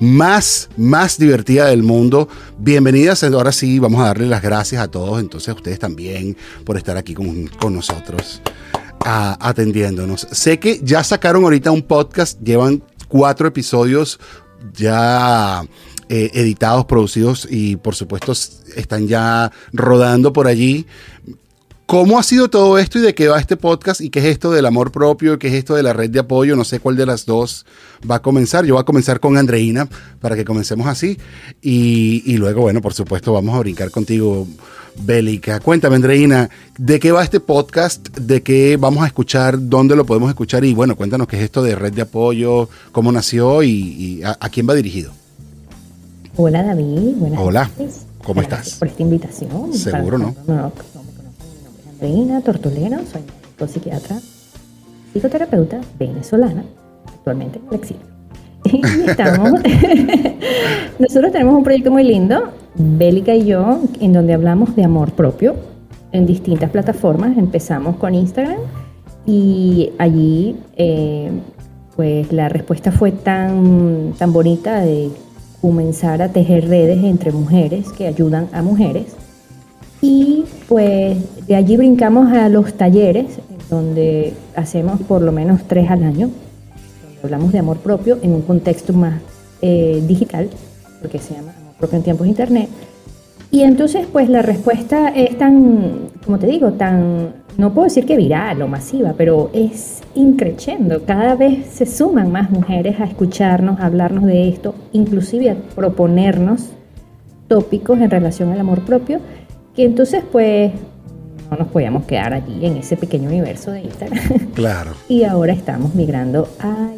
[0.00, 2.28] más, más divertida del mundo.
[2.58, 3.22] Bienvenidas.
[3.22, 6.96] Ahora sí, vamos a darle las gracias a todos, entonces a ustedes también, por estar
[6.96, 8.42] aquí con, con nosotros,
[9.00, 10.26] atendiéndonos.
[10.32, 14.18] Sé que ya sacaron ahorita un podcast, llevan cuatro episodios
[14.74, 15.62] ya
[16.08, 18.32] eh, editados, producidos y por supuesto
[18.76, 20.86] están ya rodando por allí
[21.92, 24.50] ¿Cómo ha sido todo esto y de qué va este podcast y qué es esto
[24.50, 26.56] del amor propio, qué es esto de la red de apoyo?
[26.56, 27.66] No sé cuál de las dos
[28.10, 28.64] va a comenzar.
[28.64, 29.86] Yo voy a comenzar con Andreina
[30.18, 31.18] para que comencemos así
[31.60, 34.48] y, y luego, bueno, por supuesto, vamos a brincar contigo,
[35.02, 35.60] Bélica.
[35.60, 38.08] Cuéntame, Andreina, ¿de qué va este podcast?
[38.16, 39.58] ¿De qué vamos a escuchar?
[39.60, 40.64] ¿Dónde lo podemos escuchar?
[40.64, 44.38] Y bueno, cuéntanos qué es esto de red de apoyo, cómo nació y, y a,
[44.40, 45.12] a, quién va dirigido.
[46.36, 47.16] Hola, David.
[47.16, 47.70] Buenas Hola.
[48.24, 48.78] ¿Cómo Gracias estás?
[48.78, 49.74] Por esta invitación.
[49.74, 50.34] Seguro, ¿no?
[52.02, 53.22] Andreina Tortolero, soy
[53.68, 54.18] psiquiatra,
[55.12, 56.64] psicoterapeuta venezolana,
[57.06, 58.02] actualmente en el exilio.
[60.98, 65.54] Nosotros tenemos un proyecto muy lindo, Bélica y yo, en donde hablamos de amor propio
[66.10, 67.38] en distintas plataformas.
[67.38, 68.58] Empezamos con Instagram
[69.24, 71.30] y allí, eh,
[71.94, 75.08] pues la respuesta fue tan, tan bonita de
[75.60, 79.14] comenzar a tejer redes entre mujeres que ayudan a mujeres.
[80.02, 83.38] Y pues de allí brincamos a los talleres,
[83.70, 86.28] donde hacemos por lo menos tres al año,
[87.04, 89.20] donde hablamos de amor propio en un contexto más
[89.62, 90.50] eh, digital,
[91.00, 92.68] porque se llama amor propio en tiempos de internet.
[93.52, 98.16] Y entonces pues la respuesta es tan, como te digo, tan, no puedo decir que
[98.16, 101.04] viral o masiva, pero es increciendo.
[101.04, 106.70] Cada vez se suman más mujeres a escucharnos, a hablarnos de esto, inclusive a proponernos
[107.46, 109.20] tópicos en relación al amor propio,
[109.74, 110.72] que entonces pues
[111.50, 114.48] no nos podíamos quedar allí en ese pequeño universo de Instagram.
[114.54, 114.92] Claro.
[115.08, 116.88] y ahora estamos migrando a,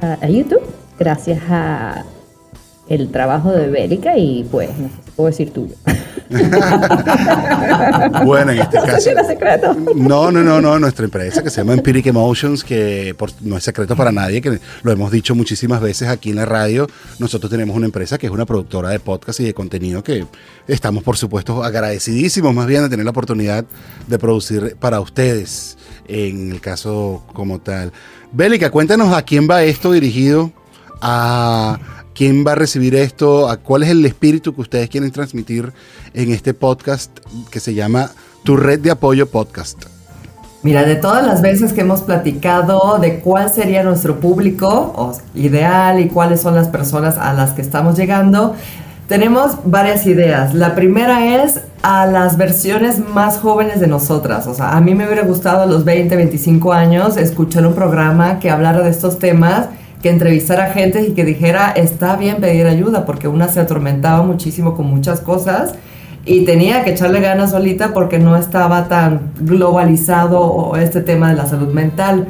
[0.00, 0.62] a- a YouTube
[0.98, 2.04] gracias a
[2.88, 4.68] el trabajo de Bélica y pues
[5.16, 5.74] puedo decir tuyo.
[8.24, 9.10] Bueno, en este caso.
[9.94, 13.64] No, no, no, no, nuestra empresa que se llama Empiric Emotions, que por- no es
[13.64, 16.86] secreto para nadie, que lo hemos dicho muchísimas veces aquí en la radio.
[17.18, 20.26] Nosotros tenemos una empresa que es una productora de podcast y de contenido que
[20.68, 23.64] estamos, por supuesto, agradecidísimos más bien de tener la oportunidad
[24.06, 25.76] de producir para ustedes,
[26.08, 27.92] en el caso como tal.
[28.32, 30.50] Bélica, cuéntanos a quién va esto dirigido,
[31.00, 31.78] a
[32.14, 35.72] quién va a recibir esto, a cuál es el espíritu que ustedes quieren transmitir
[36.14, 37.10] en este podcast
[37.50, 38.10] que se llama
[38.44, 39.84] Tu Red de Apoyo Podcast.
[40.62, 46.08] Mira, de todas las veces que hemos platicado de cuál sería nuestro público ideal y
[46.08, 48.54] cuáles son las personas a las que estamos llegando,
[49.08, 50.54] tenemos varias ideas.
[50.54, 54.46] La primera es a las versiones más jóvenes de nosotras.
[54.46, 58.38] O sea, a mí me hubiera gustado a los 20, 25 años escuchar un programa
[58.38, 59.66] que hablara de estos temas,
[60.02, 64.74] que entrevistara gente y que dijera, está bien pedir ayuda, porque una se atormentaba muchísimo
[64.74, 65.74] con muchas cosas
[66.24, 71.46] y tenía que echarle ganas solita porque no estaba tan globalizado este tema de la
[71.46, 72.28] salud mental.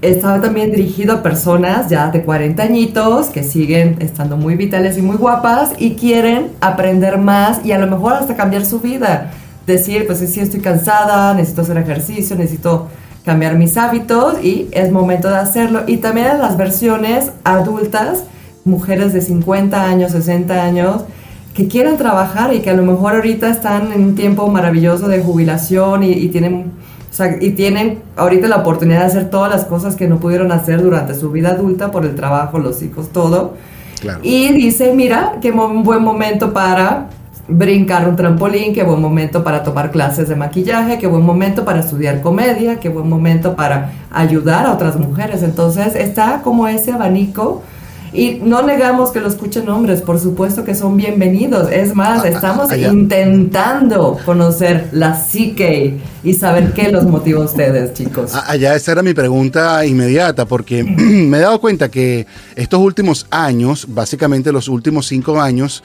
[0.00, 5.02] Estaba también dirigido a personas ya de 40 añitos que siguen estando muy vitales y
[5.02, 9.30] muy guapas y quieren aprender más y a lo mejor hasta cambiar su vida.
[9.64, 12.88] Decir, pues sí, estoy cansada, necesito hacer ejercicio, necesito
[13.24, 15.82] cambiar mis hábitos y es momento de hacerlo.
[15.86, 18.24] Y también a las versiones adultas,
[18.64, 21.02] mujeres de 50 años, 60 años,
[21.54, 25.22] que quieran trabajar y que a lo mejor ahorita están en un tiempo maravilloso de
[25.22, 26.72] jubilación y, y tienen,
[27.10, 30.50] o sea, y tienen ahorita la oportunidad de hacer todas las cosas que no pudieron
[30.50, 33.54] hacer durante su vida adulta por el trabajo, los hijos, todo.
[34.00, 34.20] Claro.
[34.22, 37.08] Y dice, mira, qué mo- buen momento para
[37.48, 41.80] brincar un trampolín, qué buen momento para tomar clases de maquillaje, qué buen momento para
[41.80, 45.42] estudiar comedia, qué buen momento para ayudar a otras mujeres.
[45.42, 47.62] Entonces está como ese abanico.
[48.14, 51.72] Y no negamos que lo escuchen hombres, por supuesto que son bienvenidos.
[51.72, 52.88] Es más, Ah, ah, estamos allá.
[52.92, 58.34] intentando conocer la psique y saber qué los motiva a ustedes, chicos.
[58.34, 63.86] Allá esa era mi pregunta inmediata, porque me he dado cuenta que estos últimos años,
[63.88, 65.82] básicamente los últimos cinco años,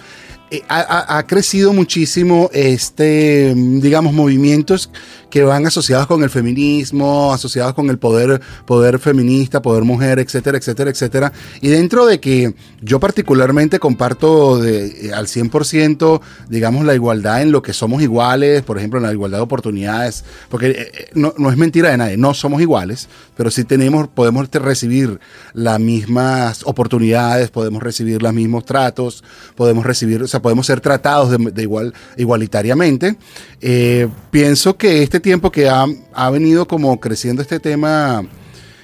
[0.67, 4.89] ha, ha- ha crecido muchísimo este, mm, digamos, movimientos
[5.29, 10.57] que van asociados con el feminismo, asociados con el poder, poder feminista, poder mujer, etcétera,
[10.57, 11.33] etcétera, etcétera.
[11.61, 17.51] Y dentro de que yo particularmente comparto de, eh, al 100%, digamos, la igualdad en
[17.51, 21.33] lo que somos iguales, por ejemplo, en la igualdad de oportunidades, porque eh, eh, no,
[21.37, 25.19] no es mentira de nadie, no somos iguales, pero sí tenemos, podemos recibir
[25.53, 29.23] las mismas oportunidades, podemos recibir los mismos tratos,
[29.55, 33.17] podemos recibir, o sea, podemos ser tratados de, de igual, igualitariamente.
[33.59, 38.23] Eh, pienso que este tiempo que ha, ha venido como creciendo este tema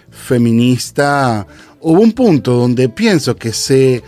[0.10, 1.46] feminista,
[1.82, 4.04] hubo un punto donde pienso que se...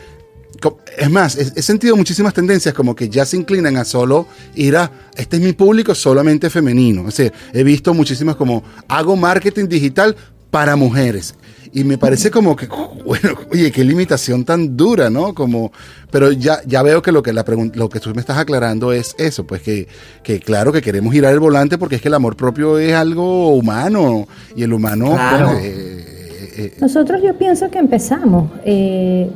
[0.98, 4.90] Es más, he sentido muchísimas tendencias como que ya se inclinan a solo ir a,
[5.16, 7.04] este es mi público solamente femenino.
[7.04, 10.16] O sea, he visto muchísimas como, hago marketing digital
[10.50, 11.36] para mujeres.
[11.76, 12.68] Y me parece como que,
[13.06, 15.34] bueno, oye, qué limitación tan dura, ¿no?
[15.36, 15.74] Como,
[16.10, 19.14] pero ya, ya veo que lo que la lo que tú me estás aclarando es
[19.18, 19.88] eso, pues que,
[20.24, 23.50] que claro que queremos girar el volante porque es que el amor propio es algo
[23.50, 25.50] humano y el humano Claro.
[25.52, 29.30] pues, eh, eh, Nosotros yo pienso que empezamos eh,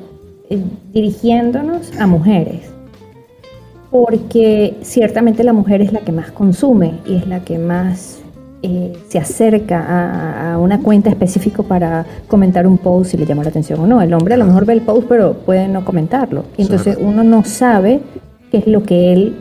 [0.49, 2.61] eh, dirigiéndonos a mujeres,
[3.91, 8.18] porque ciertamente la mujer es la que más consume y es la que más
[8.61, 13.43] eh, se acerca a, a una cuenta específica para comentar un post si le llama
[13.43, 14.01] la atención o no.
[14.01, 16.43] El hombre a lo mejor ve el post pero puede no comentarlo.
[16.57, 18.01] Y entonces uno no sabe
[18.51, 19.37] qué es lo que él,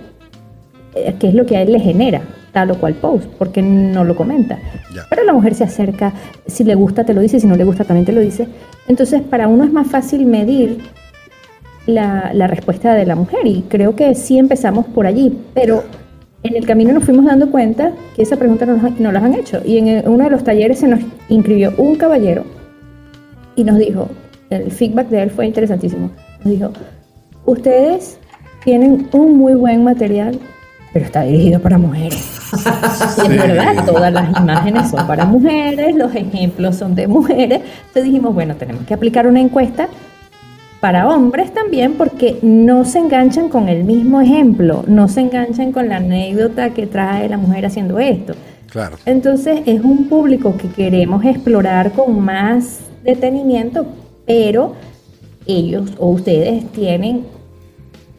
[0.95, 4.05] eh, qué es lo que a él le genera tal o cual post, porque no
[4.05, 4.59] lo comenta.
[4.95, 5.03] Ya.
[5.11, 6.13] Pero la mujer se acerca,
[6.47, 8.47] si le gusta te lo dice, si no le gusta también te lo dice.
[8.87, 10.79] Entonces para uno es más fácil medir
[11.87, 15.83] la, la respuesta de la mujer y creo que sí empezamos por allí, pero
[16.43, 19.35] en el camino nos fuimos dando cuenta que esa pregunta no nos, no las han
[19.35, 19.61] hecho.
[19.65, 22.45] Y en el- uno de los talleres se nos inscribió un caballero
[23.57, 24.09] y nos dijo,
[24.51, 26.11] el feedback de él fue interesantísimo,
[26.45, 26.71] nos dijo,
[27.45, 28.19] ustedes
[28.65, 30.39] tienen un muy buen material,
[30.93, 32.35] pero está dirigido para mujeres.
[33.19, 37.61] Y es verdad, todas las imágenes son para mujeres, los ejemplos son de mujeres.
[37.89, 39.89] Entonces dijimos, bueno, tenemos que aplicar una encuesta
[40.81, 45.89] para hombres también porque no se enganchan con el mismo ejemplo, no se enganchan con
[45.89, 48.35] la anécdota que trae la mujer haciendo esto.
[48.71, 48.97] claro.
[49.07, 53.87] Entonces es un público que queremos explorar con más detenimiento,
[54.27, 54.75] pero
[55.47, 57.25] ellos o ustedes tienen,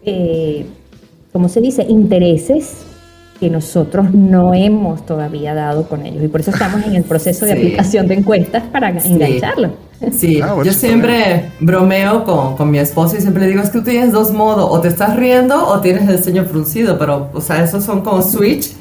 [0.06, 0.66] eh,
[1.32, 2.86] ¿cómo se dice?, intereses
[3.40, 6.22] que nosotros no hemos todavía dado con ellos.
[6.24, 7.58] Y por eso estamos en el proceso de Sí.
[7.60, 9.14] aplicación de encuestas para Sí.
[9.14, 9.72] engancharlos.
[10.18, 13.80] Sí, Ah, bueno, yo siempre bromeo con, con mi esposo y siempre digo, es que
[13.80, 17.42] tú tienes dos modos, o te estás riendo o tienes el ceño fruncido, pero, o
[17.42, 18.72] sea, esos son como switch.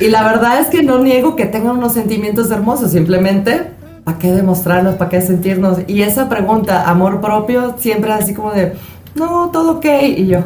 [0.00, 3.70] Y la verdad es que no niego que tengan unos sentimientos hermosos, simplemente,
[4.04, 4.96] ¿para qué demostrarlos?
[4.96, 5.78] ¿Para qué sentirnos?
[5.86, 8.74] Y esa pregunta, amor propio, siempre así como de,
[9.14, 9.86] no, todo ok,
[10.16, 10.40] y yo.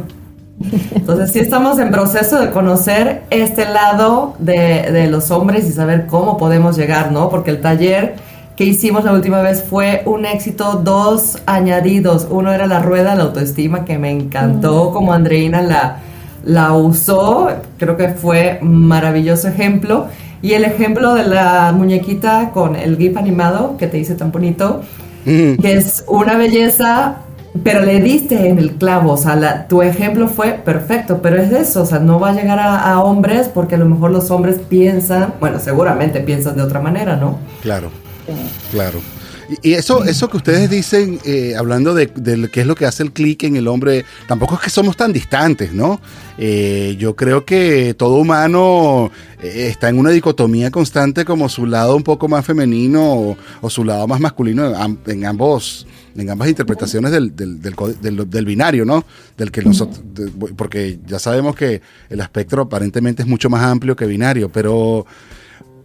[0.95, 6.07] Entonces sí estamos en proceso de conocer este lado de, de los hombres y saber
[6.07, 7.29] cómo podemos llegar, ¿no?
[7.29, 8.17] Porque el taller
[8.57, 12.27] que hicimos la última vez fue un éxito, dos añadidos.
[12.31, 15.97] Uno era la rueda de la autoestima, que me encantó como Andreina la,
[16.45, 20.07] la usó, creo que fue maravilloso ejemplo.
[20.43, 24.83] Y el ejemplo de la muñequita con el GIF animado, que te dice tan bonito,
[25.27, 27.15] Mm, que es una belleza,
[27.63, 31.49] pero le diste en el clavo, o sea, la- tu ejemplo fue perfecto, pero es
[31.49, 34.11] de eso, o sea, no va a llegar a, a hombres porque a lo mejor
[34.11, 37.39] los hombres piensan, bueno, seguramente piensan de otra manera, ¿no?
[37.63, 37.89] Claro,
[38.71, 39.01] claro.
[39.63, 43.03] Y, eso, eso que ustedes dicen, eh, hablando de, de qué es lo que hace
[43.03, 46.01] el clic en el hombre, tampoco es que somos tan distantes, ¿no?
[46.39, 49.11] Eh, yo creo que todo humano
[49.43, 53.69] eh, está en una dicotomía constante como su lado un poco más femenino o, o
[53.71, 58.45] su lado más masculino en, am- en ambos en ambas interpretaciones del, del, del del-
[58.47, 59.05] binario, ¿no?
[59.37, 60.01] Del que nosotros,
[60.57, 65.05] porque ya sabemos que el espectro aparentemente es mucho más amplio que binario, pero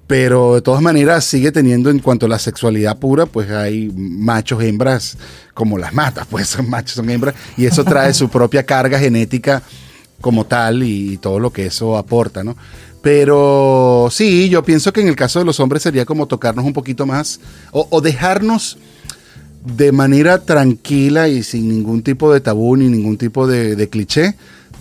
[0.09, 4.63] pero de todas maneras sigue teniendo en cuanto a la sexualidad pura, pues hay machos,
[4.63, 5.19] hembras,
[5.53, 9.61] como las matas, pues son machos, son hembras, y eso trae su propia carga genética
[10.19, 12.57] como tal y, todo lo que eso aporta, ¿no?
[13.03, 16.73] Pero sí, yo pienso que en el caso de los hombres sería como tocarnos un
[16.73, 17.39] poquito más
[17.71, 18.79] o, o dejarnos
[19.63, 24.33] de manera tranquila y sin ningún tipo de tabú ni ningún tipo de, de cliché,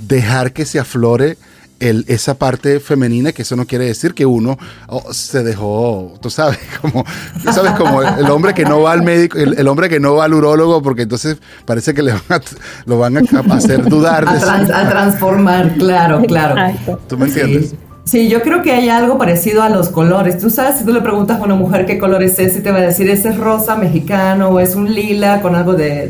[0.08, 1.36] dejar que se aflore
[1.80, 6.28] el, esa parte femenina, que eso no quiere decir que uno oh, se dejó, tú
[6.30, 7.04] sabes, como,
[7.44, 10.00] tú sabes, como el, el hombre que no va al médico, el, el hombre que
[10.00, 12.40] no va al urólogo, porque entonces parece que le van a,
[12.86, 16.60] lo van a, a hacer dudar A, de trans- su- a transformar, claro, claro.
[16.60, 17.00] Exacto.
[17.08, 17.70] ¿Tú me entiendes?
[17.70, 17.76] Sí.
[18.04, 20.38] Sí, yo creo que hay algo parecido a los colores.
[20.38, 22.78] Tú sabes, si tú le preguntas a una mujer qué colores es, y te va
[22.78, 26.08] a decir, ese es rosa mexicano o es un lila con algo de,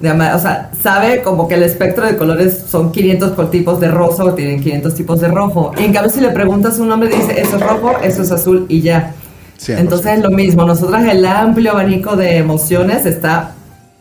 [0.00, 4.24] O sea, sabe como que el espectro de colores son 500 col- tipos de rosa
[4.24, 5.72] o tienen 500 tipos de rojo.
[5.78, 8.30] Y en cambio, si le preguntas a un hombre, dice, eso es rojo, eso es
[8.30, 9.14] azul y ya.
[9.58, 9.78] 100%.
[9.78, 10.66] Entonces es lo mismo.
[10.66, 13.54] Nosotras el amplio abanico de emociones está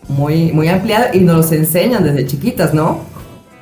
[0.09, 2.99] muy, muy ampliado y nos los enseñan desde chiquitas, ¿no?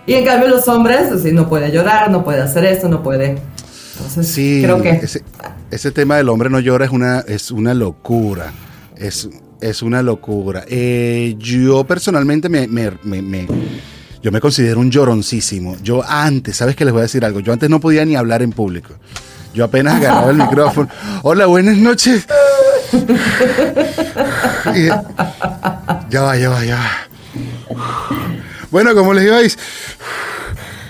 [0.07, 3.37] Y en cambio los hombres, así, no puede llorar, no puede hacer esto, no puede...
[3.95, 4.89] Entonces, Sí, creo que...
[4.89, 5.23] ese,
[5.69, 8.51] ese tema del hombre no llora es una, es una locura.
[8.97, 9.29] Es,
[9.69, 10.63] es una locura.
[10.67, 13.47] Eh, yo personalmente me, me- me-
[14.21, 15.77] yo me considero un lloroncísimo.
[15.83, 17.39] Yo antes, ¿sabes qué les voy a decir algo?
[17.41, 18.93] Yo antes no podía ni hablar en público.
[19.53, 20.89] Yo apenas agarraba el micrófono.
[21.23, 22.25] Hola, buenas noches.
[26.09, 26.91] Ya va, ya va, ya va.
[28.71, 29.57] Bueno, ¿cómo les ibais?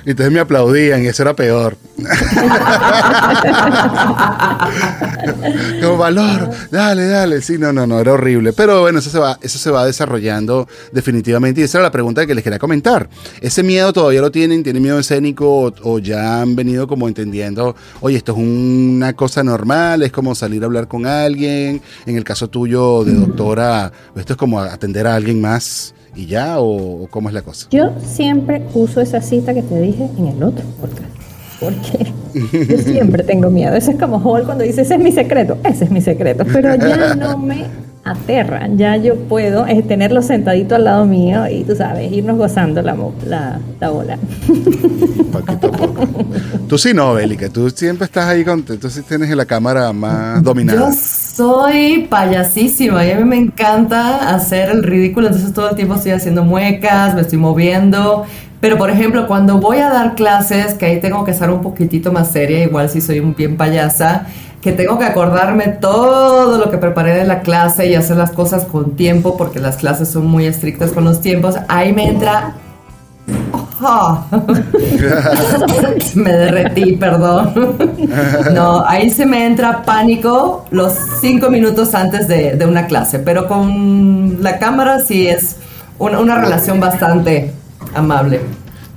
[0.06, 1.78] Y entonces me aplaudían y eso era peor.
[5.82, 7.42] Como valor, dale, dale.
[7.42, 8.54] Sí, no, no, no, era horrible.
[8.54, 11.62] Pero bueno, eso se va, eso se va desarrollando definitivamente.
[11.62, 13.10] Y esa era la pregunta que les quería comentar.
[13.40, 14.64] ¿Ese miedo todavía lo tienen?
[14.64, 19.44] ¿Tienen miedo escénico o, o ya han venido como entendiendo, oye, esto es una cosa
[19.44, 21.82] normal, es como salir a hablar con alguien?
[22.06, 26.60] En el caso tuyo de doctora, esto es como atender a alguien más y ya,
[26.60, 27.68] o, o cómo es la cosa?
[27.72, 31.14] Yo siempre uso esa cita que te dije en el otro podcast.
[31.60, 32.12] Porque
[32.68, 33.76] yo siempre tengo miedo.
[33.76, 35.58] Eso es como Hall cuando dice, ese es mi secreto.
[35.64, 36.46] Ese es mi secreto.
[36.52, 37.66] Pero ya no me
[38.04, 38.68] aterra.
[38.76, 42.96] Ya yo puedo eh, tenerlo sentadito al lado mío y tú sabes, irnos gozando la,
[43.26, 44.18] la, la ola.
[45.32, 46.08] Poquito a poco.
[46.68, 47.50] Tú sí no, Bélica.
[47.50, 48.64] Tú siempre estás ahí con.
[48.64, 50.90] Tú sí tienes la cámara más dominada.
[50.90, 55.96] Yo soy payasísima y a mí me encanta hacer el ridículo, entonces todo el tiempo
[55.96, 58.26] estoy haciendo muecas, me estoy moviendo.
[58.60, 62.12] Pero por ejemplo, cuando voy a dar clases, que ahí tengo que estar un poquitito
[62.14, 64.28] más seria, igual si soy un bien payasa,
[64.64, 68.64] que tengo que acordarme todo lo que preparé de la clase y hacer las cosas
[68.64, 72.54] con tiempo, porque las clases son muy estrictas con los tiempos, ahí me entra...
[73.82, 74.24] ¡Ah!
[76.16, 77.76] me derretí, perdón.
[78.54, 83.50] No, ahí se me entra pánico los cinco minutos antes de, de una clase, pero
[83.50, 85.58] con la cámara sí es
[86.00, 87.52] una, una relación bastante
[87.94, 88.40] amable.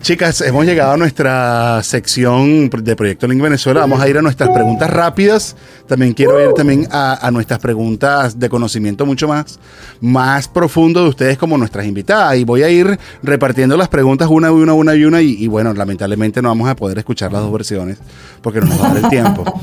[0.03, 3.81] Chicas, hemos llegado a nuestra sección de Proyecto Link Venezuela.
[3.81, 5.57] Vamos a ir a nuestras preguntas rápidas.
[5.89, 9.59] También quiero ir también a, a nuestras preguntas de conocimiento mucho más,
[10.01, 12.37] más profundo de ustedes como nuestras invitadas.
[12.37, 15.23] Y voy a ir repartiendo las preguntas una y una, una y una.
[15.23, 17.99] Y, y bueno, lamentablemente no vamos a poder escuchar las dos versiones
[18.43, 19.45] porque no nos va a dar el tiempo.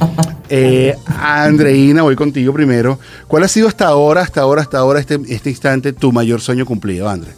[0.50, 3.00] Eh, Andreina, voy contigo primero.
[3.28, 6.64] ¿Cuál ha sido hasta ahora, hasta ahora, hasta ahora, este, este instante, tu mayor sueño
[6.64, 7.32] cumplido, André?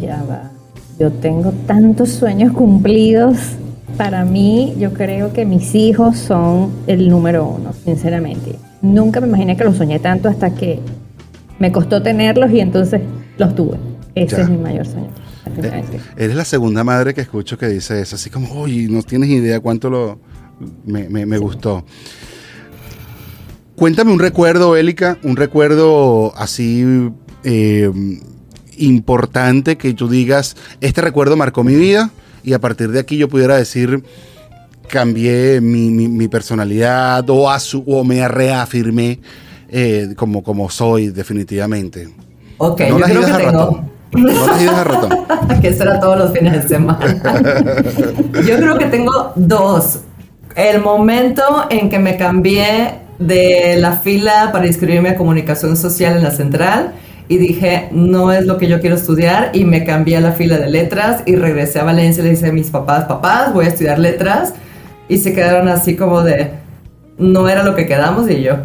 [0.00, 0.50] Ya va.
[1.00, 3.36] Yo tengo tantos sueños cumplidos.
[3.96, 8.54] Para mí, yo creo que mis hijos son el número uno, sinceramente.
[8.82, 10.78] Nunca me imaginé que los soñé tanto hasta que
[11.58, 13.00] me costó tenerlos y entonces
[13.38, 13.78] los tuve.
[14.14, 14.42] Ese Ya.
[14.42, 15.08] es mi mayor sueño.
[15.44, 16.00] definitivamente.
[16.16, 19.58] Eres la segunda madre que escucho que dice eso, así como, uy, no tienes idea
[19.58, 20.18] cuánto lo
[20.84, 21.82] me, me- me gustó.
[23.74, 27.10] Cuéntame un recuerdo, Bélica, un recuerdo así
[27.44, 27.90] eh,
[28.80, 32.10] importante que tú digas, este recuerdo marcó mi vida
[32.42, 34.02] y a partir de aquí yo pudiera decir,
[34.88, 39.20] cambié mi, mi- mi personalidad o, asu- o me reafirmé
[39.70, 42.08] eh, como, como soy definitivamente.
[42.58, 43.52] Ok, no yo las creo que a tengo...
[43.52, 43.90] ratón.
[44.12, 45.10] No las idas a ratón.
[45.62, 47.22] que será todos los fines de semana.
[48.46, 50.00] Yo creo que tengo dos.
[50.56, 56.24] El momento en que me cambié de la fila para inscribirme a comunicación social en
[56.24, 56.92] la central
[57.30, 60.58] y dije, no es lo que yo quiero estudiar y me cambié a la fila
[60.58, 63.68] de letras y regresé a Valencia y le dije a mis papás, papás, voy a
[63.68, 64.52] estudiar letras
[65.08, 66.50] y se quedaron así como de,
[67.18, 68.56] no era lo que quedamos y yo,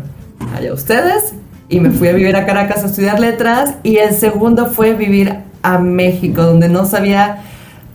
[0.57, 1.35] allá ustedes.
[1.69, 5.35] Y me fui a vivir a Caracas a estudiar letras y el segundo fue vivir
[5.61, 7.43] a México, donde no sabía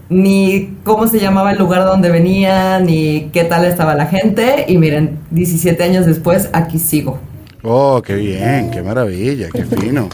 [0.08, 4.66] ni cómo se llamaba el lugar donde venía, ni qué tal estaba la gente.
[4.68, 7.18] Y miren, 17 años después, aquí sigo.
[7.62, 10.08] Oh, qué bien, qué maravilla, qué fino.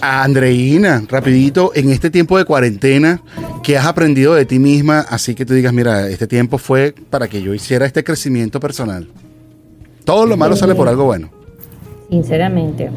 [0.00, 3.20] Andreina, rapidito, en este tiempo de cuarentena,
[3.62, 5.00] ¿qué has aprendido de ti misma?
[5.00, 9.08] Así que tú digas, mira, este tiempo fue para que yo hiciera este crecimiento personal.
[10.04, 11.30] Todo lo malo sale por algo bueno.
[12.08, 12.90] Sinceramente.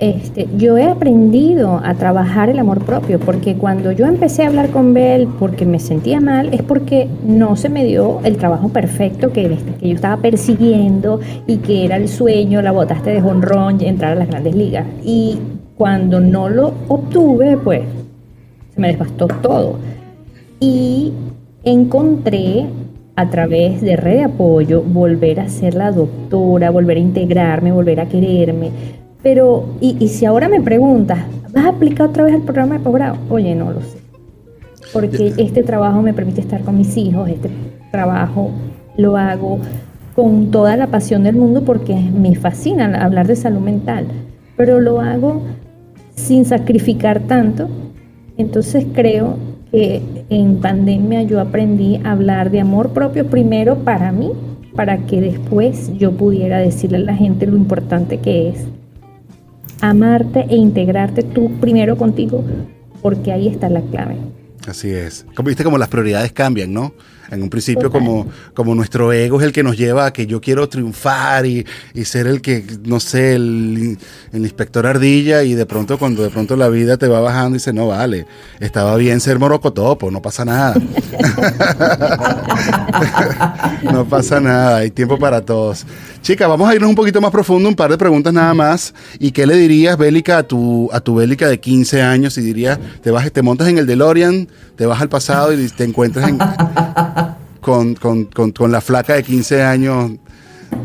[0.00, 4.70] Este, yo he aprendido a trabajar el amor propio, porque cuando yo empecé a hablar
[4.70, 9.32] con Bel porque me sentía mal, es porque no se me dio el trabajo perfecto
[9.32, 14.12] que, que yo estaba persiguiendo y que era el sueño, la botaste de jonrón, entrar
[14.12, 14.84] a las grandes ligas.
[15.04, 15.38] Y
[15.76, 17.82] cuando no lo obtuve, pues
[18.74, 19.76] se me devastó todo.
[20.60, 21.12] Y
[21.64, 22.66] encontré
[23.16, 28.00] a través de red de apoyo volver a ser la doctora, volver a integrarme, volver
[28.00, 28.70] a quererme.
[29.22, 31.18] Pero, y, y si ahora me preguntas,
[31.52, 33.16] ¿vas a aplicar otra vez el programa de posgrado?
[33.30, 33.98] Oye, no lo sé.
[34.92, 37.50] Porque este trabajo me permite estar con mis hijos, este
[37.90, 38.50] trabajo
[38.96, 39.58] lo hago
[40.14, 44.06] con toda la pasión del mundo porque me fascina hablar de salud mental,
[44.56, 45.42] pero lo hago
[46.14, 47.68] sin sacrificar tanto.
[48.36, 49.36] Entonces creo
[49.70, 54.30] que en pandemia yo aprendí a hablar de amor propio primero para mí,
[54.74, 58.64] para que después yo pudiera decirle a la gente lo importante que es
[59.80, 62.44] amarte e integrarte tú primero contigo,
[63.02, 64.16] porque ahí está la clave.
[64.66, 65.26] Así es.
[65.34, 66.94] Como viste, como las prioridades cambian, ¿no?
[67.30, 70.40] En un principio, como, como nuestro ego es el que nos lleva a que yo
[70.40, 73.98] quiero triunfar y, y ser el que, no sé, el,
[74.32, 77.72] el inspector ardilla, y de pronto, cuando de pronto la vida te va bajando, dice,
[77.72, 78.26] no vale,
[78.60, 80.74] estaba bien ser morocotopo, no pasa nada.
[83.82, 85.86] no pasa nada, hay tiempo para todos.
[86.22, 88.94] Chica, vamos a irnos un poquito más profundo, un par de preguntas nada más.
[89.18, 92.38] ¿Y qué le dirías, Bélica, a tu, a tu Bélica de 15 años?
[92.38, 95.84] Y dirías, te vas, te montas en el DeLorean, te vas al pasado y te
[95.84, 96.38] encuentras en,
[97.64, 100.10] con, con, con, con la flaca de 15 años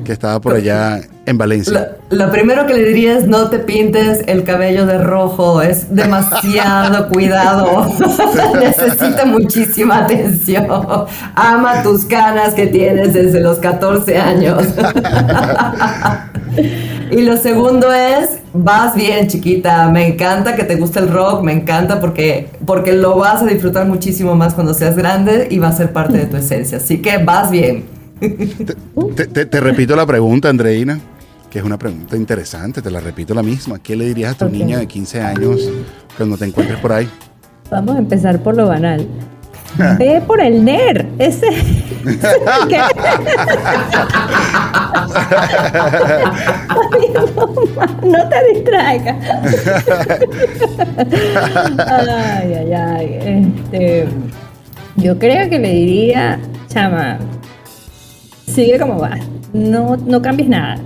[0.06, 1.98] que estaba por allá en Valencia.
[2.10, 5.94] Lo, lo, primero que le diría es no te pintes el cabello de rojo, es
[5.94, 7.94] demasiado cuidado,
[8.62, 10.68] necesita muchísima atención.
[11.36, 14.64] Ama tus canas que tienes desde los 14 años.
[17.12, 21.54] y lo segundo es, vas bien chiquita, me encanta que te guste el rock, me
[21.54, 25.74] encanta porque, porque lo vas a disfrutar muchísimo más cuando seas grande y va a
[25.74, 26.78] ser parte de tu esencia.
[26.78, 27.86] Así que vas bien.
[29.16, 31.00] Te, te, te, repito la pregunta, Andreina,
[31.50, 33.80] que es una pregunta interesante, te la repito la misma.
[33.80, 34.60] ¿Qué le dirías a tu okay.
[34.60, 35.70] niña de 15 años
[36.18, 37.10] cuando te encuentres por ahí?
[37.72, 39.08] Vamos a empezar por lo banal.
[39.98, 41.48] Ve por el NER, ese.
[48.04, 49.18] no te distraigas.
[51.88, 53.20] ay, ay, ay.
[53.24, 54.08] Este,
[54.98, 57.20] yo creo que le diría, chama,
[58.48, 59.18] sigue como va.
[59.54, 60.78] No, no cambies nada.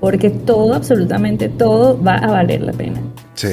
[0.00, 3.00] Porque todo, absolutamente todo, va a valer la pena.
[3.34, 3.48] Sí.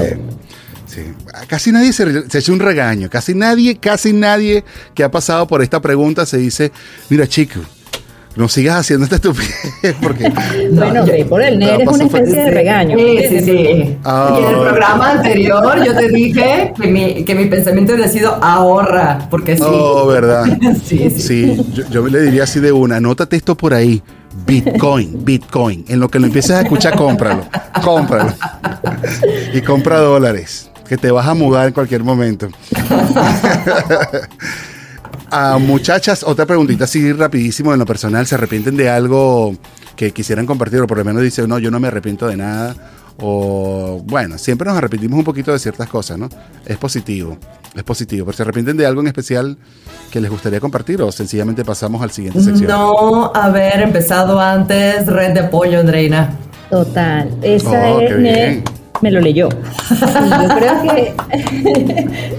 [0.87, 1.01] Sí.
[1.47, 3.09] Casi nadie se, se echa un regaño.
[3.11, 4.63] Casi nadie, casi nadie
[4.95, 6.71] que ha pasado por esta pregunta se dice,
[7.09, 7.59] mira chico,
[8.35, 10.31] no sigas haciendo esta estupidez porque
[10.71, 14.37] bueno no, por el NER es una especie de regaño sí sí sí oh.
[14.39, 18.35] y en el programa anterior yo te dije que mi, que mi pensamiento había sido
[18.43, 20.45] ahorra porque sí oh verdad
[20.85, 21.19] sí, sí.
[21.19, 24.01] sí yo, yo, le diría así de una anótate esto por ahí
[24.45, 25.85] Bitcoin, Bitcoin.
[25.87, 27.45] En lo que lo empieces a escuchar, cómpralo.
[27.83, 28.33] Cómpralo.
[29.53, 32.49] Y compra dólares, que te vas a mudar en cualquier momento.
[35.31, 38.25] A muchachas, otra preguntita así rapidísimo en lo personal.
[38.25, 39.55] ¿Se arrepienten de algo
[39.95, 40.81] que quisieran compartir?
[40.81, 42.75] O por lo menos dicen, no, yo no me arrepiento de nada.
[43.21, 46.29] O bueno, siempre nos arrepentimos un poquito de ciertas cosas, ¿no?
[46.65, 47.37] Es positivo,
[47.75, 48.25] es positivo.
[48.25, 49.57] Pero ¿se arrepienten de algo en especial
[50.09, 52.69] que les gustaría compartir o sencillamente pasamos al siguiente sección?
[52.69, 56.37] No haber empezado antes Red de Apoyo, Andreina.
[56.69, 58.63] Total, esa oh, es...
[59.01, 59.49] Me, lo leyó.
[59.49, 61.13] Yo creo que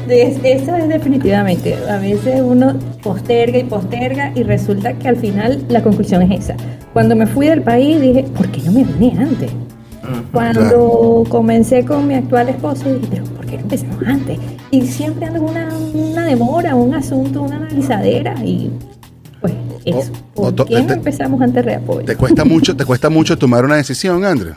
[0.53, 1.77] eso es definitivamente.
[1.89, 6.57] A veces uno posterga y posterga y resulta que al final la conclusión es esa.
[6.93, 9.51] Cuando me fui del país dije, ¿por qué no me vine antes?
[10.33, 11.25] Cuando claro.
[11.29, 14.39] comencé con mi actual esposo, dije, pero ¿por qué no empezamos antes?
[14.71, 18.71] Y siempre ando con una, una demora, un asunto, una analizadera y
[19.41, 19.55] pues
[19.85, 20.13] eso.
[20.35, 22.05] ¿Por o, qué no empezamos antes de apoyo?
[22.05, 24.57] ¿Te cuesta mucho, te cuesta mucho tomar una decisión, Andrea?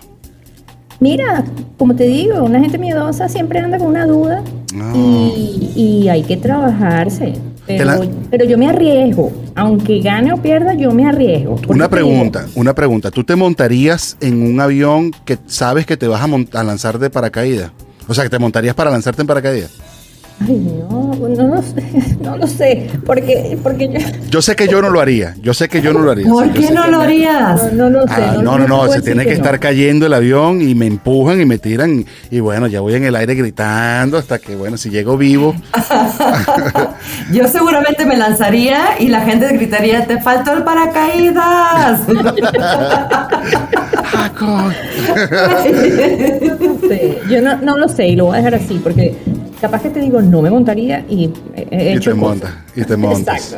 [1.04, 1.44] Mira,
[1.78, 4.42] como te digo, una gente miedosa siempre anda con una duda
[4.74, 4.96] no.
[4.96, 7.34] y, y hay que trabajarse.
[7.68, 8.08] Pero, la...
[8.32, 9.30] pero, yo me arriesgo.
[9.54, 11.60] Aunque gane o pierda, yo me arriesgo.
[11.68, 13.12] Una pregunta, una pregunta.
[13.12, 17.10] ¿Tú te montarías en un avión que sabes que te vas a, a lanzar de
[17.10, 17.72] paracaídas?
[18.08, 19.72] O sea, que te montarías para lanzarte en paracaídas.
[20.42, 21.84] Ay, no, no lo sé,
[22.22, 24.00] no lo sé, porque, porque yo...
[24.30, 26.28] Yo sé que yo no lo haría, yo sé que yo no lo haría.
[26.28, 27.72] ¿Por qué no lo harías?
[27.74, 28.14] No, no lo sé.
[28.16, 30.88] Ah, no, no, no, no se tiene que, que estar cayendo el avión y me
[30.88, 34.78] empujan y me tiran y bueno, ya voy en el aire gritando hasta que, bueno,
[34.78, 35.56] si llego vivo...
[37.32, 42.02] yo seguramente me lanzaría y la gente gritaría, te faltó el paracaídas.
[47.30, 49.16] yo no, no lo sé y lo voy a dejar así porque
[49.64, 52.98] capaz que te digo, no me montaría y he hecho y te montas, y te
[52.98, 53.56] montas.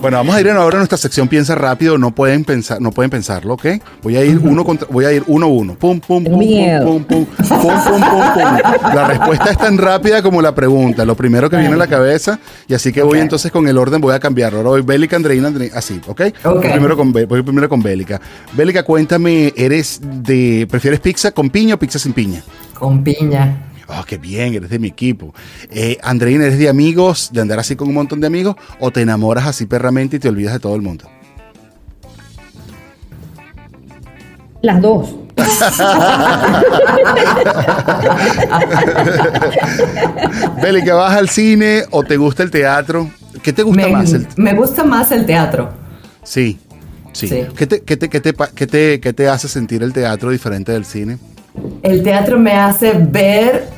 [0.00, 3.10] Bueno, vamos a ir ahora a nuestra sección piensa rápido, no pueden pensar, no pueden
[3.10, 3.66] pensarlo, ¿ok?
[4.04, 5.74] Voy a ir uno contra, voy a ir uno uno.
[5.74, 8.00] Pum pum pum, pum pum pum pum pum pum
[8.34, 11.88] pum La respuesta es tan rápida como la pregunta, lo primero que viene a la
[11.88, 12.38] cabeza
[12.68, 13.22] y así que voy okay.
[13.22, 14.58] entonces con el orden voy a cambiarlo.
[14.58, 16.10] Ahora voy Bélica, Andreina, Andreina, así, ¿ok?
[16.10, 16.32] okay.
[16.44, 18.20] Voy primero con voy primero con Bélica.
[18.52, 22.44] Bélica, cuéntame, ¿eres de prefieres pizza con piña o pizza sin piña?
[22.74, 23.71] Con piña.
[23.88, 25.34] Oh, qué bien, eres de mi equipo.
[25.70, 29.02] Eh, Andreina, ¿eres de amigos, de andar así con un montón de amigos, o te
[29.02, 31.08] enamoras así perramente y te olvidas de todo el mundo?
[34.62, 35.14] Las dos.
[40.62, 43.10] Bélica, ¿vas al cine o te gusta el teatro?
[43.42, 44.12] ¿Qué te gusta me, más?
[44.12, 44.28] El...
[44.36, 45.70] Me gusta más el teatro.
[46.22, 46.60] Sí,
[47.12, 47.26] sí.
[47.26, 47.42] sí.
[47.56, 50.70] ¿Qué, te, qué, te, qué, te, qué, te, ¿Qué te hace sentir el teatro diferente
[50.70, 51.18] del cine?
[51.82, 53.68] El teatro me hace ver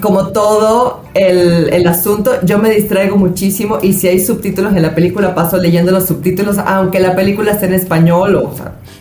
[0.00, 4.94] como todo el, el asunto, yo me distraigo muchísimo y si hay subtítulos en la
[4.94, 8.54] película paso leyendo los subtítulos, aunque la película esté en español o,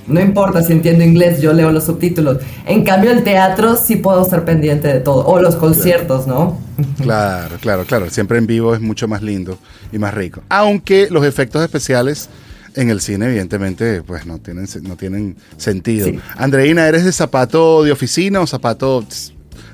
[0.07, 2.37] no importa si entiendo inglés, yo leo los subtítulos.
[2.65, 5.25] En cambio, el teatro sí puedo estar pendiente de todo.
[5.25, 6.57] O los conciertos, ¿no?
[7.01, 8.09] Claro, claro, claro.
[8.09, 9.57] Siempre en vivo es mucho más lindo
[9.91, 10.41] y más rico.
[10.49, 12.29] Aunque los efectos especiales
[12.75, 16.07] en el cine, evidentemente, pues no tienen, no tienen sentido.
[16.07, 16.19] Sí.
[16.37, 19.05] Andreina, ¿eres de zapato de oficina o zapato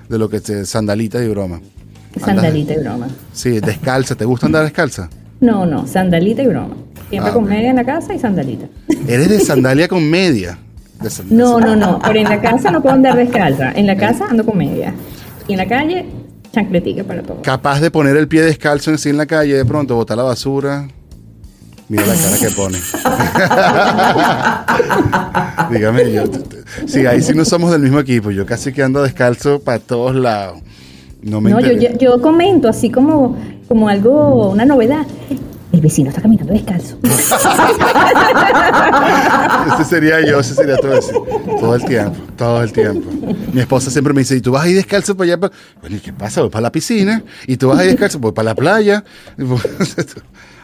[0.10, 1.62] de lo que te sandalita y broma?
[2.20, 3.08] Sandalita y broma.
[3.34, 4.16] Sí, descalza.
[4.16, 5.10] ¿Te gusta andar descalza?
[5.40, 6.76] No, no, sandalita y broma.
[7.10, 8.68] Siempre Ah, con media en la casa y sandalita.
[9.08, 10.58] ¿Eres de sandalia con media?
[11.02, 12.00] De No, no, no.
[12.06, 13.72] Pero en la casa no puedo andar descalza.
[13.72, 14.94] En la casa ando con media.
[15.48, 16.06] Y en la calle,
[16.52, 17.42] chancletica para todo.
[17.42, 20.88] Capaz de poner el pie descalzo así en la calle, de pronto botar la basura.
[21.90, 22.78] Mira la cara que pone.
[25.72, 26.24] Dígame, yo.
[26.86, 28.30] Sí, ahí sí no somos del mismo equipo.
[28.30, 30.60] Yo casi que ando descalzo para todos lados.
[31.24, 33.36] No me No, yo, yo, yo comento así como,
[33.68, 35.06] como algo, una novedad.
[35.72, 36.98] El vecino está caminando descalzo.
[39.74, 41.26] Ese sería yo, ese sería todo eso.
[41.60, 43.10] Todo el tiempo, todo el tiempo.
[43.54, 45.40] Mi esposa siempre me dice, ¿y tú vas a ir descalzo para allá?
[45.40, 46.42] pa-?" Bueno, ¿y qué pasa?
[46.42, 47.24] Voy para la piscina.
[47.46, 48.20] ¿Y tú vas a ir descalzo?
[48.20, 49.04] Voy para la playa.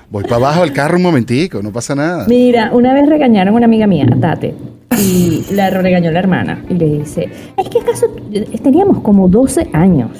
[0.09, 2.25] Voy para abajo del carro un momentico, no pasa nada.
[2.27, 4.53] Mira, una vez regañaron a una amiga mía, a Tate,
[4.97, 6.63] y la regañó la hermana.
[6.69, 7.27] Y le dice,
[7.57, 8.05] es que acaso
[8.63, 10.11] teníamos como 12 años.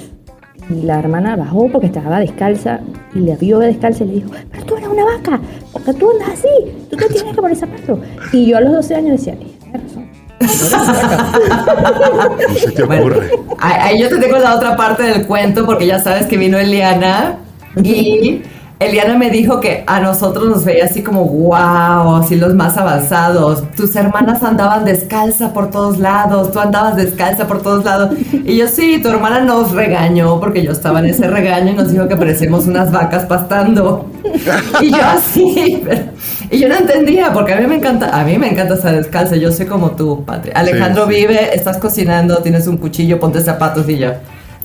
[0.68, 2.80] Y la hermana bajó porque estaba descalza
[3.14, 5.38] y la vio descalza y le dijo, pero tú eres una vaca,
[5.72, 6.48] porque tú andas así,
[6.90, 8.00] tú te tienes que poner zapatos.
[8.32, 10.06] Y yo a los 12 años decía, "Ella tiene razón.
[10.40, 10.48] No
[12.58, 13.30] se te Bueno, ocurre.
[13.60, 17.36] ahí yo te tengo la otra parte del cuento porque ya sabes que vino Eliana
[17.82, 18.42] y
[18.78, 23.64] Eliana me dijo que a nosotros nos veía así como wow, así los más avanzados.
[23.74, 28.10] Tus hermanas andaban descalza por todos lados, tú andabas descalza por todos lados.
[28.44, 31.90] Y yo sí, tu hermana nos regañó porque yo estaba en ese regaño y nos
[31.90, 34.10] dijo que parecíamos unas vacas pastando.
[34.82, 36.02] Y yo así, pero-
[36.50, 39.36] y yo no entendía porque a mí me encanta, a mí me encanta estar descalza,
[39.36, 40.52] yo soy como tú, Patria.
[40.54, 41.20] Alejandro Sí, sí.
[41.20, 44.10] vive, estás cocinando, tienes un cuchillo, ponte zapatos y yo.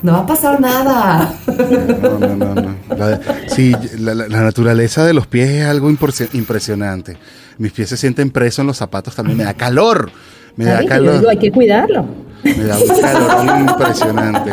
[0.03, 1.33] No va a pasar nada.
[1.47, 2.75] No, no, no, no.
[2.97, 7.17] La- sí, la, la- la naturaleza de los pies es algo impresionante.
[7.57, 9.37] Mis pies se sienten presos en los zapatos también.
[9.37, 10.11] Me da calor.
[10.55, 11.19] Me da calor.
[11.19, 12.05] digo, hay que cuidarlo.
[12.43, 14.51] Me da un calor impresionante.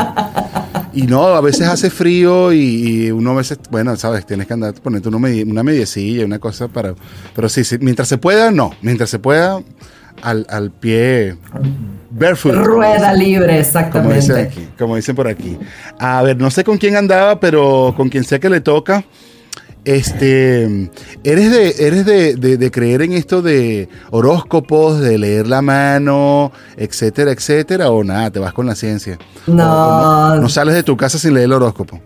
[0.93, 4.53] Y no, a veces hace frío y, y uno a veces, bueno, sabes, tienes que
[4.55, 6.95] andar poniendo una, una mediecilla, una cosa para...
[7.35, 8.73] Pero sí, sí, mientras se pueda, no.
[8.83, 9.61] Mientras se pueda,
[10.23, 11.37] al, al pie
[12.11, 12.55] barefoot.
[12.55, 14.41] Rueda libre, Como dicen exactamente.
[14.41, 15.59] aquí, como dicen por aquí.
[15.99, 19.05] A ver, no sé con quién andaba, pero con quien sea que le toca.
[19.85, 20.65] Este,
[21.25, 26.53] ¿eres de, eres de, de- de creer en esto de horóscopos, de leer la mano,
[26.77, 27.91] etcétera, etcétera?
[27.91, 29.17] O nada, te vas con la ciencia.
[29.47, 29.65] No.
[29.65, 29.97] O-
[30.33, 32.01] o no, no sales de tu casa sin leer el horóscopo.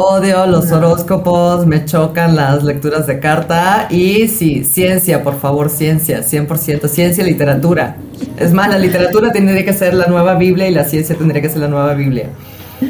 [0.00, 6.20] Odio los horóscopos, me chocan las lecturas de carta y sí, ciencia, por favor, ciencia,
[6.22, 7.96] 100%, ciencia y literatura.
[8.36, 11.48] Es más, la literatura tendría que ser la nueva Biblia y la ciencia tendría que
[11.48, 12.26] ser la nueva Biblia.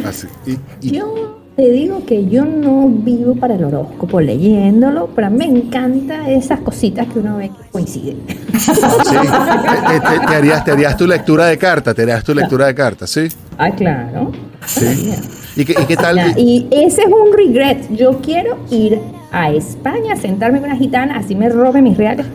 [0.06, 0.26] Así.
[0.44, 5.46] Y, y- Yo te digo que yo no vivo para el horóscopo leyéndolo, pero me
[5.46, 8.18] encanta esas cositas que uno ve que coinciden.
[8.58, 12.66] sí, te, te- te harías, te harías tu lectura de carta, te harías tu lectura
[12.66, 13.28] de carta, ¿sí?
[13.58, 14.32] Ah, claro.
[14.66, 15.12] Sí.
[15.56, 16.16] ¿Y qué, y qué tal?
[16.16, 17.86] Ya, Y ese es un regret.
[17.90, 19.00] Yo quiero ir
[19.32, 22.26] a España, sentarme con una gitana, así me robe mis reales.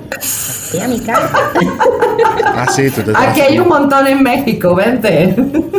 [0.73, 1.29] Y a mi casa.
[2.55, 5.35] Ah, sí, tú te Aquí hay un montón en México, vente.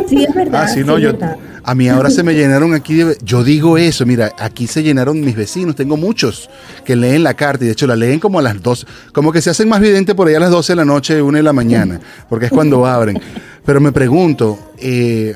[0.07, 0.63] Sí, es verdad.
[0.63, 1.11] Ah, sí, no, yo.
[1.13, 1.37] verdad.
[1.67, 2.93] A mí ahora se me llenaron aquí.
[2.95, 5.75] de- yo digo eso, mira, aquí se llenaron mis vecinos.
[5.75, 6.49] Tengo muchos
[6.85, 8.85] que leen la carta y de hecho la leen como a las 2.
[9.13, 11.37] Como que se hacen más vidente por allá a las 12 de la noche, 1
[11.37, 11.99] de la mañana,
[12.29, 13.19] porque es cuando abren.
[13.65, 15.35] Pero me pregunto, eh,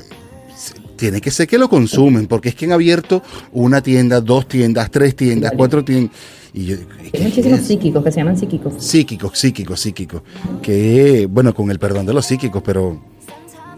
[0.95, 3.23] tiene que ser que lo consumen, porque es que han abierto
[3.53, 6.11] una tienda, dos tiendas, tres tiendas, cuatro tiendas.
[6.53, 6.75] Y yo,
[7.11, 7.67] ¿qué Hay muchísimos es?
[7.67, 8.73] psíquicos que se llaman psíquicos.
[8.83, 10.21] Psíquicos, psíquicos, psíquicos.
[10.61, 13.01] Que, bueno, con el perdón de los psíquicos, pero.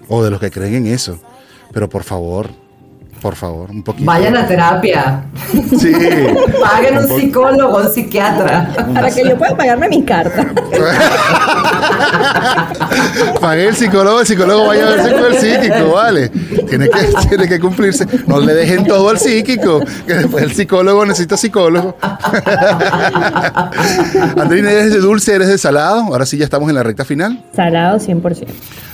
[0.09, 1.19] O de los que creen en eso.
[1.71, 2.49] Pero por favor,
[3.21, 4.05] por favor, un poquito.
[4.05, 5.25] Vayan a terapia.
[5.51, 5.91] Sí.
[6.61, 8.73] Paguen un psicólogo, un psiquiatra.
[8.93, 10.47] Para que yo pueda pagarme mis cartas.
[13.39, 16.29] Pagué el psicólogo, el psicólogo vaya a verse con el psíquico, ¿vale?
[16.67, 16.99] Tiene que,
[17.29, 18.07] tiene que cumplirse.
[18.25, 21.95] No le dejen todo al psíquico, que después el psicólogo necesita psicólogo.
[24.35, 26.05] Andrina, ¿eres de dulce, eres de salado?
[26.05, 27.43] Ahora sí ya estamos en la recta final.
[27.55, 28.47] Salado 100%.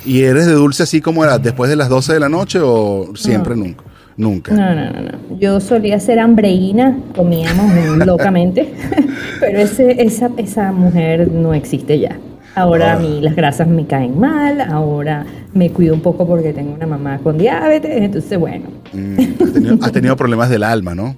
[0.06, 3.14] ¿Y eres de dulce así como era después de las 12 de la noche o
[3.16, 3.87] siempre nunca?
[4.18, 4.54] Nunca.
[4.54, 5.38] No, no, no, no.
[5.40, 7.72] Yo solía ser hambreína, comíamos
[8.06, 8.74] locamente,
[9.40, 12.18] pero ese, esa, esa mujer no existe ya.
[12.56, 12.96] Ahora Ah.
[12.96, 16.88] a mí las grasas me caen mal, ahora me cuido un poco porque tengo una
[16.88, 21.16] mamá con diabetes, entonces bueno, Mm, has, tenido, has tenido problemas del alma, ¿no?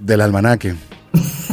[0.00, 0.74] Del almanaque.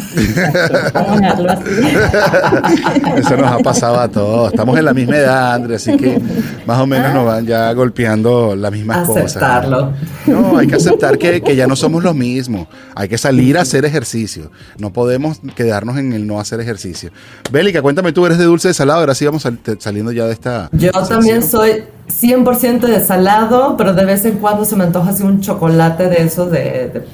[3.15, 4.51] Eso nos ha pasado a todos.
[4.51, 6.21] Estamos en la misma edad, André, así que
[6.65, 9.25] más o menos nos van ya golpeando las mismas cosas.
[9.25, 9.93] Aceptarlo.
[10.27, 12.67] No, hay que aceptar que, que ya no somos los mismos.
[12.95, 14.51] Hay que salir a hacer ejercicio.
[14.77, 17.11] No podemos quedarnos en el no hacer ejercicio.
[17.51, 18.99] Bélica, cuéntame tú, ¿eres de dulce de salado?
[18.99, 19.47] Ahora sí vamos
[19.79, 20.69] saliendo ya de esta.
[20.73, 25.23] Yo también soy 100% de salado, pero de vez en cuando se me antoja así
[25.23, 26.59] un chocolate de esos de,
[26.93, 27.05] de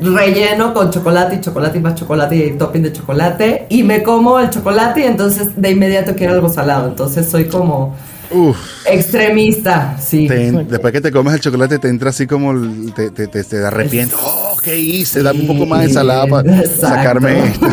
[0.00, 3.66] relleno con chocolate y chocolate y más chocolate y topping de chocolate.
[3.68, 6.88] Y me como el chocolate y entonces de inmediato quiero algo salado.
[6.88, 7.96] Entonces soy como
[8.30, 10.28] Uf, extremista, sí.
[10.28, 13.42] te- después que te comes el chocolate te entra así como el- te, te, te,
[13.42, 14.18] te arrepientes.
[14.22, 15.22] Oh, ¿qué hice?
[15.22, 16.86] Dame un poco más de ensalada para Exacto.
[16.96, 17.66] sacarme esto.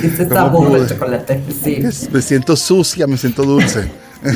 [0.00, 1.40] sí, se está ¿Cómo bueno el chocolate.
[1.62, 1.84] Sí.
[2.10, 3.88] Me siento sucia, me siento dulce.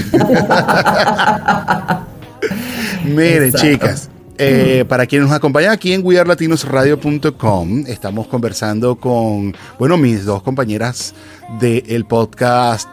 [3.05, 3.67] Miren, Exacto.
[3.67, 4.09] chicas.
[4.41, 11.15] Eh, para quienes nos acompañan aquí en wearlatinosradio.com, estamos conversando con, bueno, mis dos compañeras
[11.61, 12.89] del podcast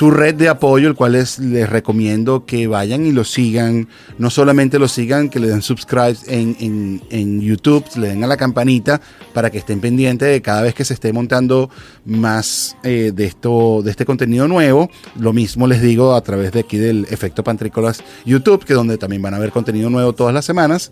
[0.00, 3.86] Tu Red de Apoyo, el cual es- les recomiendo que vayan y lo sigan.
[4.16, 8.98] No solamente lo sigan, que le den subscribe en, YouTube, le den a la campanita
[9.34, 11.68] para que estén pendientes de cada vez que se esté montando
[12.06, 14.88] más eh, de, esto, de este contenido nuevo.
[15.18, 19.20] Lo mismo les digo a través de aquí del Efecto Pantrícolas YouTube, que donde también
[19.20, 20.88] van a ver contenido nuevo todas las semanas.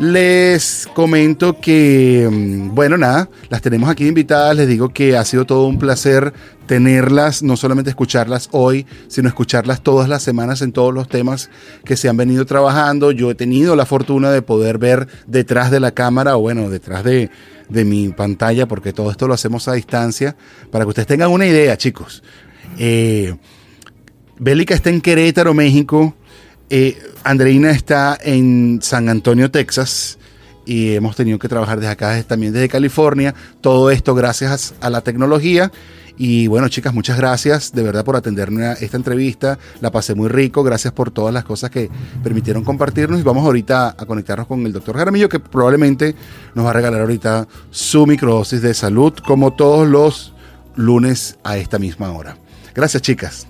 [0.00, 4.56] Les comento que, mm, bueno, nada, las tenemos aquí invitadas.
[4.56, 6.32] Les digo que ha sido todo un placer
[6.68, 11.50] tenerlas, no solamente escucharlas hoy, sino escucharlas todas las semanas en todos los temas
[11.84, 13.10] que se han venido trabajando.
[13.10, 17.02] Yo he tenido la fortuna de poder ver detrás de la cámara, o bueno, detrás
[17.02, 17.30] de,
[17.68, 20.36] de mi pantalla, porque todo esto lo hacemos a distancia,
[20.70, 22.22] para que ustedes tengan una idea, chicos.
[22.78, 23.34] Eh,
[24.38, 26.14] Bélica está en Querétaro, México.
[26.70, 30.18] Eh, Andreina está en San Antonio, Texas.
[30.64, 33.34] Y hemos tenido que trabajar desde acá, también desde California.
[33.62, 35.72] Todo esto gracias a la tecnología.
[36.18, 39.58] Y bueno, chicas, muchas gracias de verdad por atenderme a esta entrevista.
[39.80, 40.64] La pasé muy rico.
[40.64, 41.88] Gracias por todas las cosas que
[42.22, 43.20] permitieron compartirnos.
[43.20, 46.16] Y vamos ahorita a conectarnos con el doctor Jaramillo, que probablemente
[46.54, 50.34] nos va a regalar ahorita su microdosis de salud, como todos los
[50.74, 52.36] lunes a esta misma hora.
[52.74, 53.46] Gracias, chicas.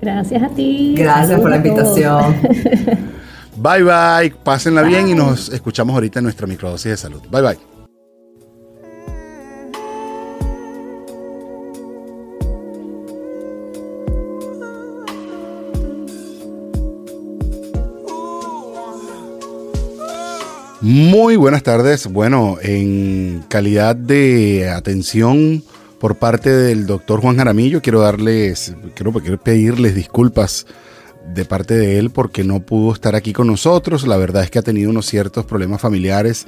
[0.00, 0.94] Gracias a ti.
[0.96, 2.34] Gracias por la invitación.
[3.56, 7.20] Bye bye, pásenla bien y nos escuchamos ahorita en nuestra microdosis de salud.
[7.30, 7.69] Bye bye.
[20.82, 22.06] Muy buenas tardes.
[22.06, 25.62] Bueno, en calidad de atención
[25.98, 30.66] por parte del doctor Juan Jaramillo, quiero darles, quiero, pedirles disculpas
[31.34, 34.06] de parte de él porque no pudo estar aquí con nosotros.
[34.06, 36.46] La verdad es que ha tenido unos ciertos problemas familiares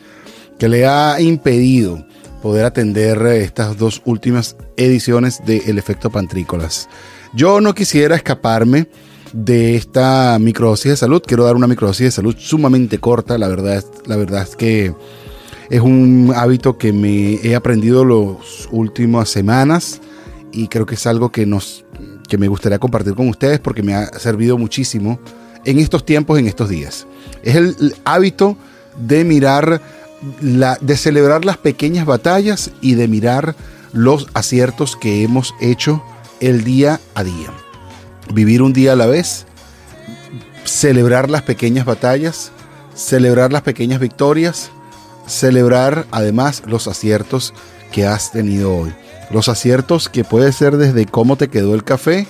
[0.59, 2.03] que le ha impedido
[2.41, 6.89] poder atender estas dos últimas ediciones de El Efecto Pantrícolas.
[7.35, 8.89] Yo no quisiera escaparme
[9.33, 11.23] de esta microdosis de salud.
[11.27, 13.39] Quiero dar una microdosis de salud sumamente corta.
[13.39, 14.95] La verdad, es- la verdad es que
[15.71, 20.01] es un hábito que me he aprendido las últimas semanas
[20.53, 21.85] y creo que es algo que nos
[22.29, 25.19] que me gustaría compartir con ustedes porque me ha servido muchísimo
[25.67, 27.07] en estos tiempos, en estos días.
[27.43, 28.57] Es el, hábito
[28.97, 29.83] de mirar,
[30.41, 33.55] de celebrar las pequeñas batallas y de mirar
[33.93, 36.03] los aciertos que hemos hecho
[36.41, 37.51] el día a día.
[38.33, 39.47] Vivir un día a la vez,
[40.65, 42.51] celebrar las pequeñas batallas,
[42.95, 44.71] celebrar las pequeñas victorias,
[45.27, 47.53] celebrar además los aciertos
[47.93, 48.95] que has tenido hoy.
[49.31, 52.27] Los aciertos que puede ser desde cómo te quedó el café,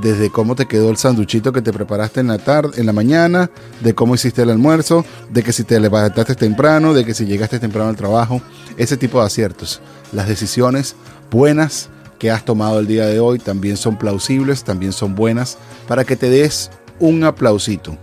[0.00, 3.50] desde cómo te quedó el sanduchito que te preparaste en la tarde, en la mañana,
[3.80, 7.58] de cómo hiciste el almuerzo, de que si te levantaste temprano, de que si llegaste
[7.58, 8.42] temprano al trabajo,
[8.76, 9.80] ese tipo de aciertos.
[10.12, 10.96] Las decisiones
[11.30, 11.88] buenas
[12.18, 16.16] que has tomado el día de hoy también son plausibles, también son buenas para que
[16.16, 17.96] te des un aplausito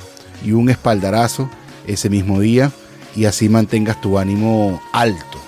[0.44, 1.50] y un espaldarazo
[1.88, 2.72] ese mismo día
[3.16, 5.40] y así mantengas tu ánimo alto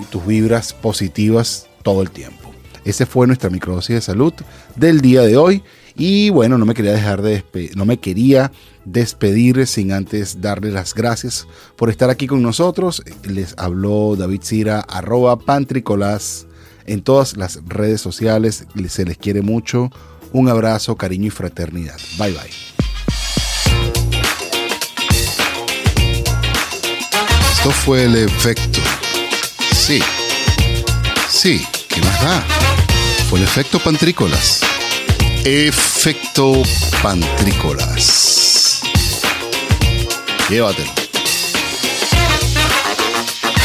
[0.00, 2.50] y tus vibras positivas todo el tiempo.
[2.84, 4.32] Ese fue nuestra microdosis de salud
[4.76, 5.62] del día de hoy
[5.94, 7.44] y bueno, no me quería dejar de
[7.76, 8.50] no me quería
[8.84, 11.46] despedir sin antes darle las gracias
[11.76, 13.02] por estar aquí con nosotros.
[13.24, 16.46] Les habló David Cira arroba pantricolás
[16.86, 18.64] en todas las redes sociales.
[18.88, 19.90] Se les quiere mucho.
[20.32, 21.98] Un abrazo, cariño y fraternidad.
[22.18, 22.50] Bye bye.
[27.52, 28.80] Esto fue el efecto.
[29.72, 30.02] Sí.
[31.30, 32.40] Sí, ¿qué más da?
[33.28, 34.62] Fue el efecto pantrícolas.
[35.44, 36.62] Efecto
[37.02, 38.82] pantrícolas.
[40.48, 41.01] Llévatelo.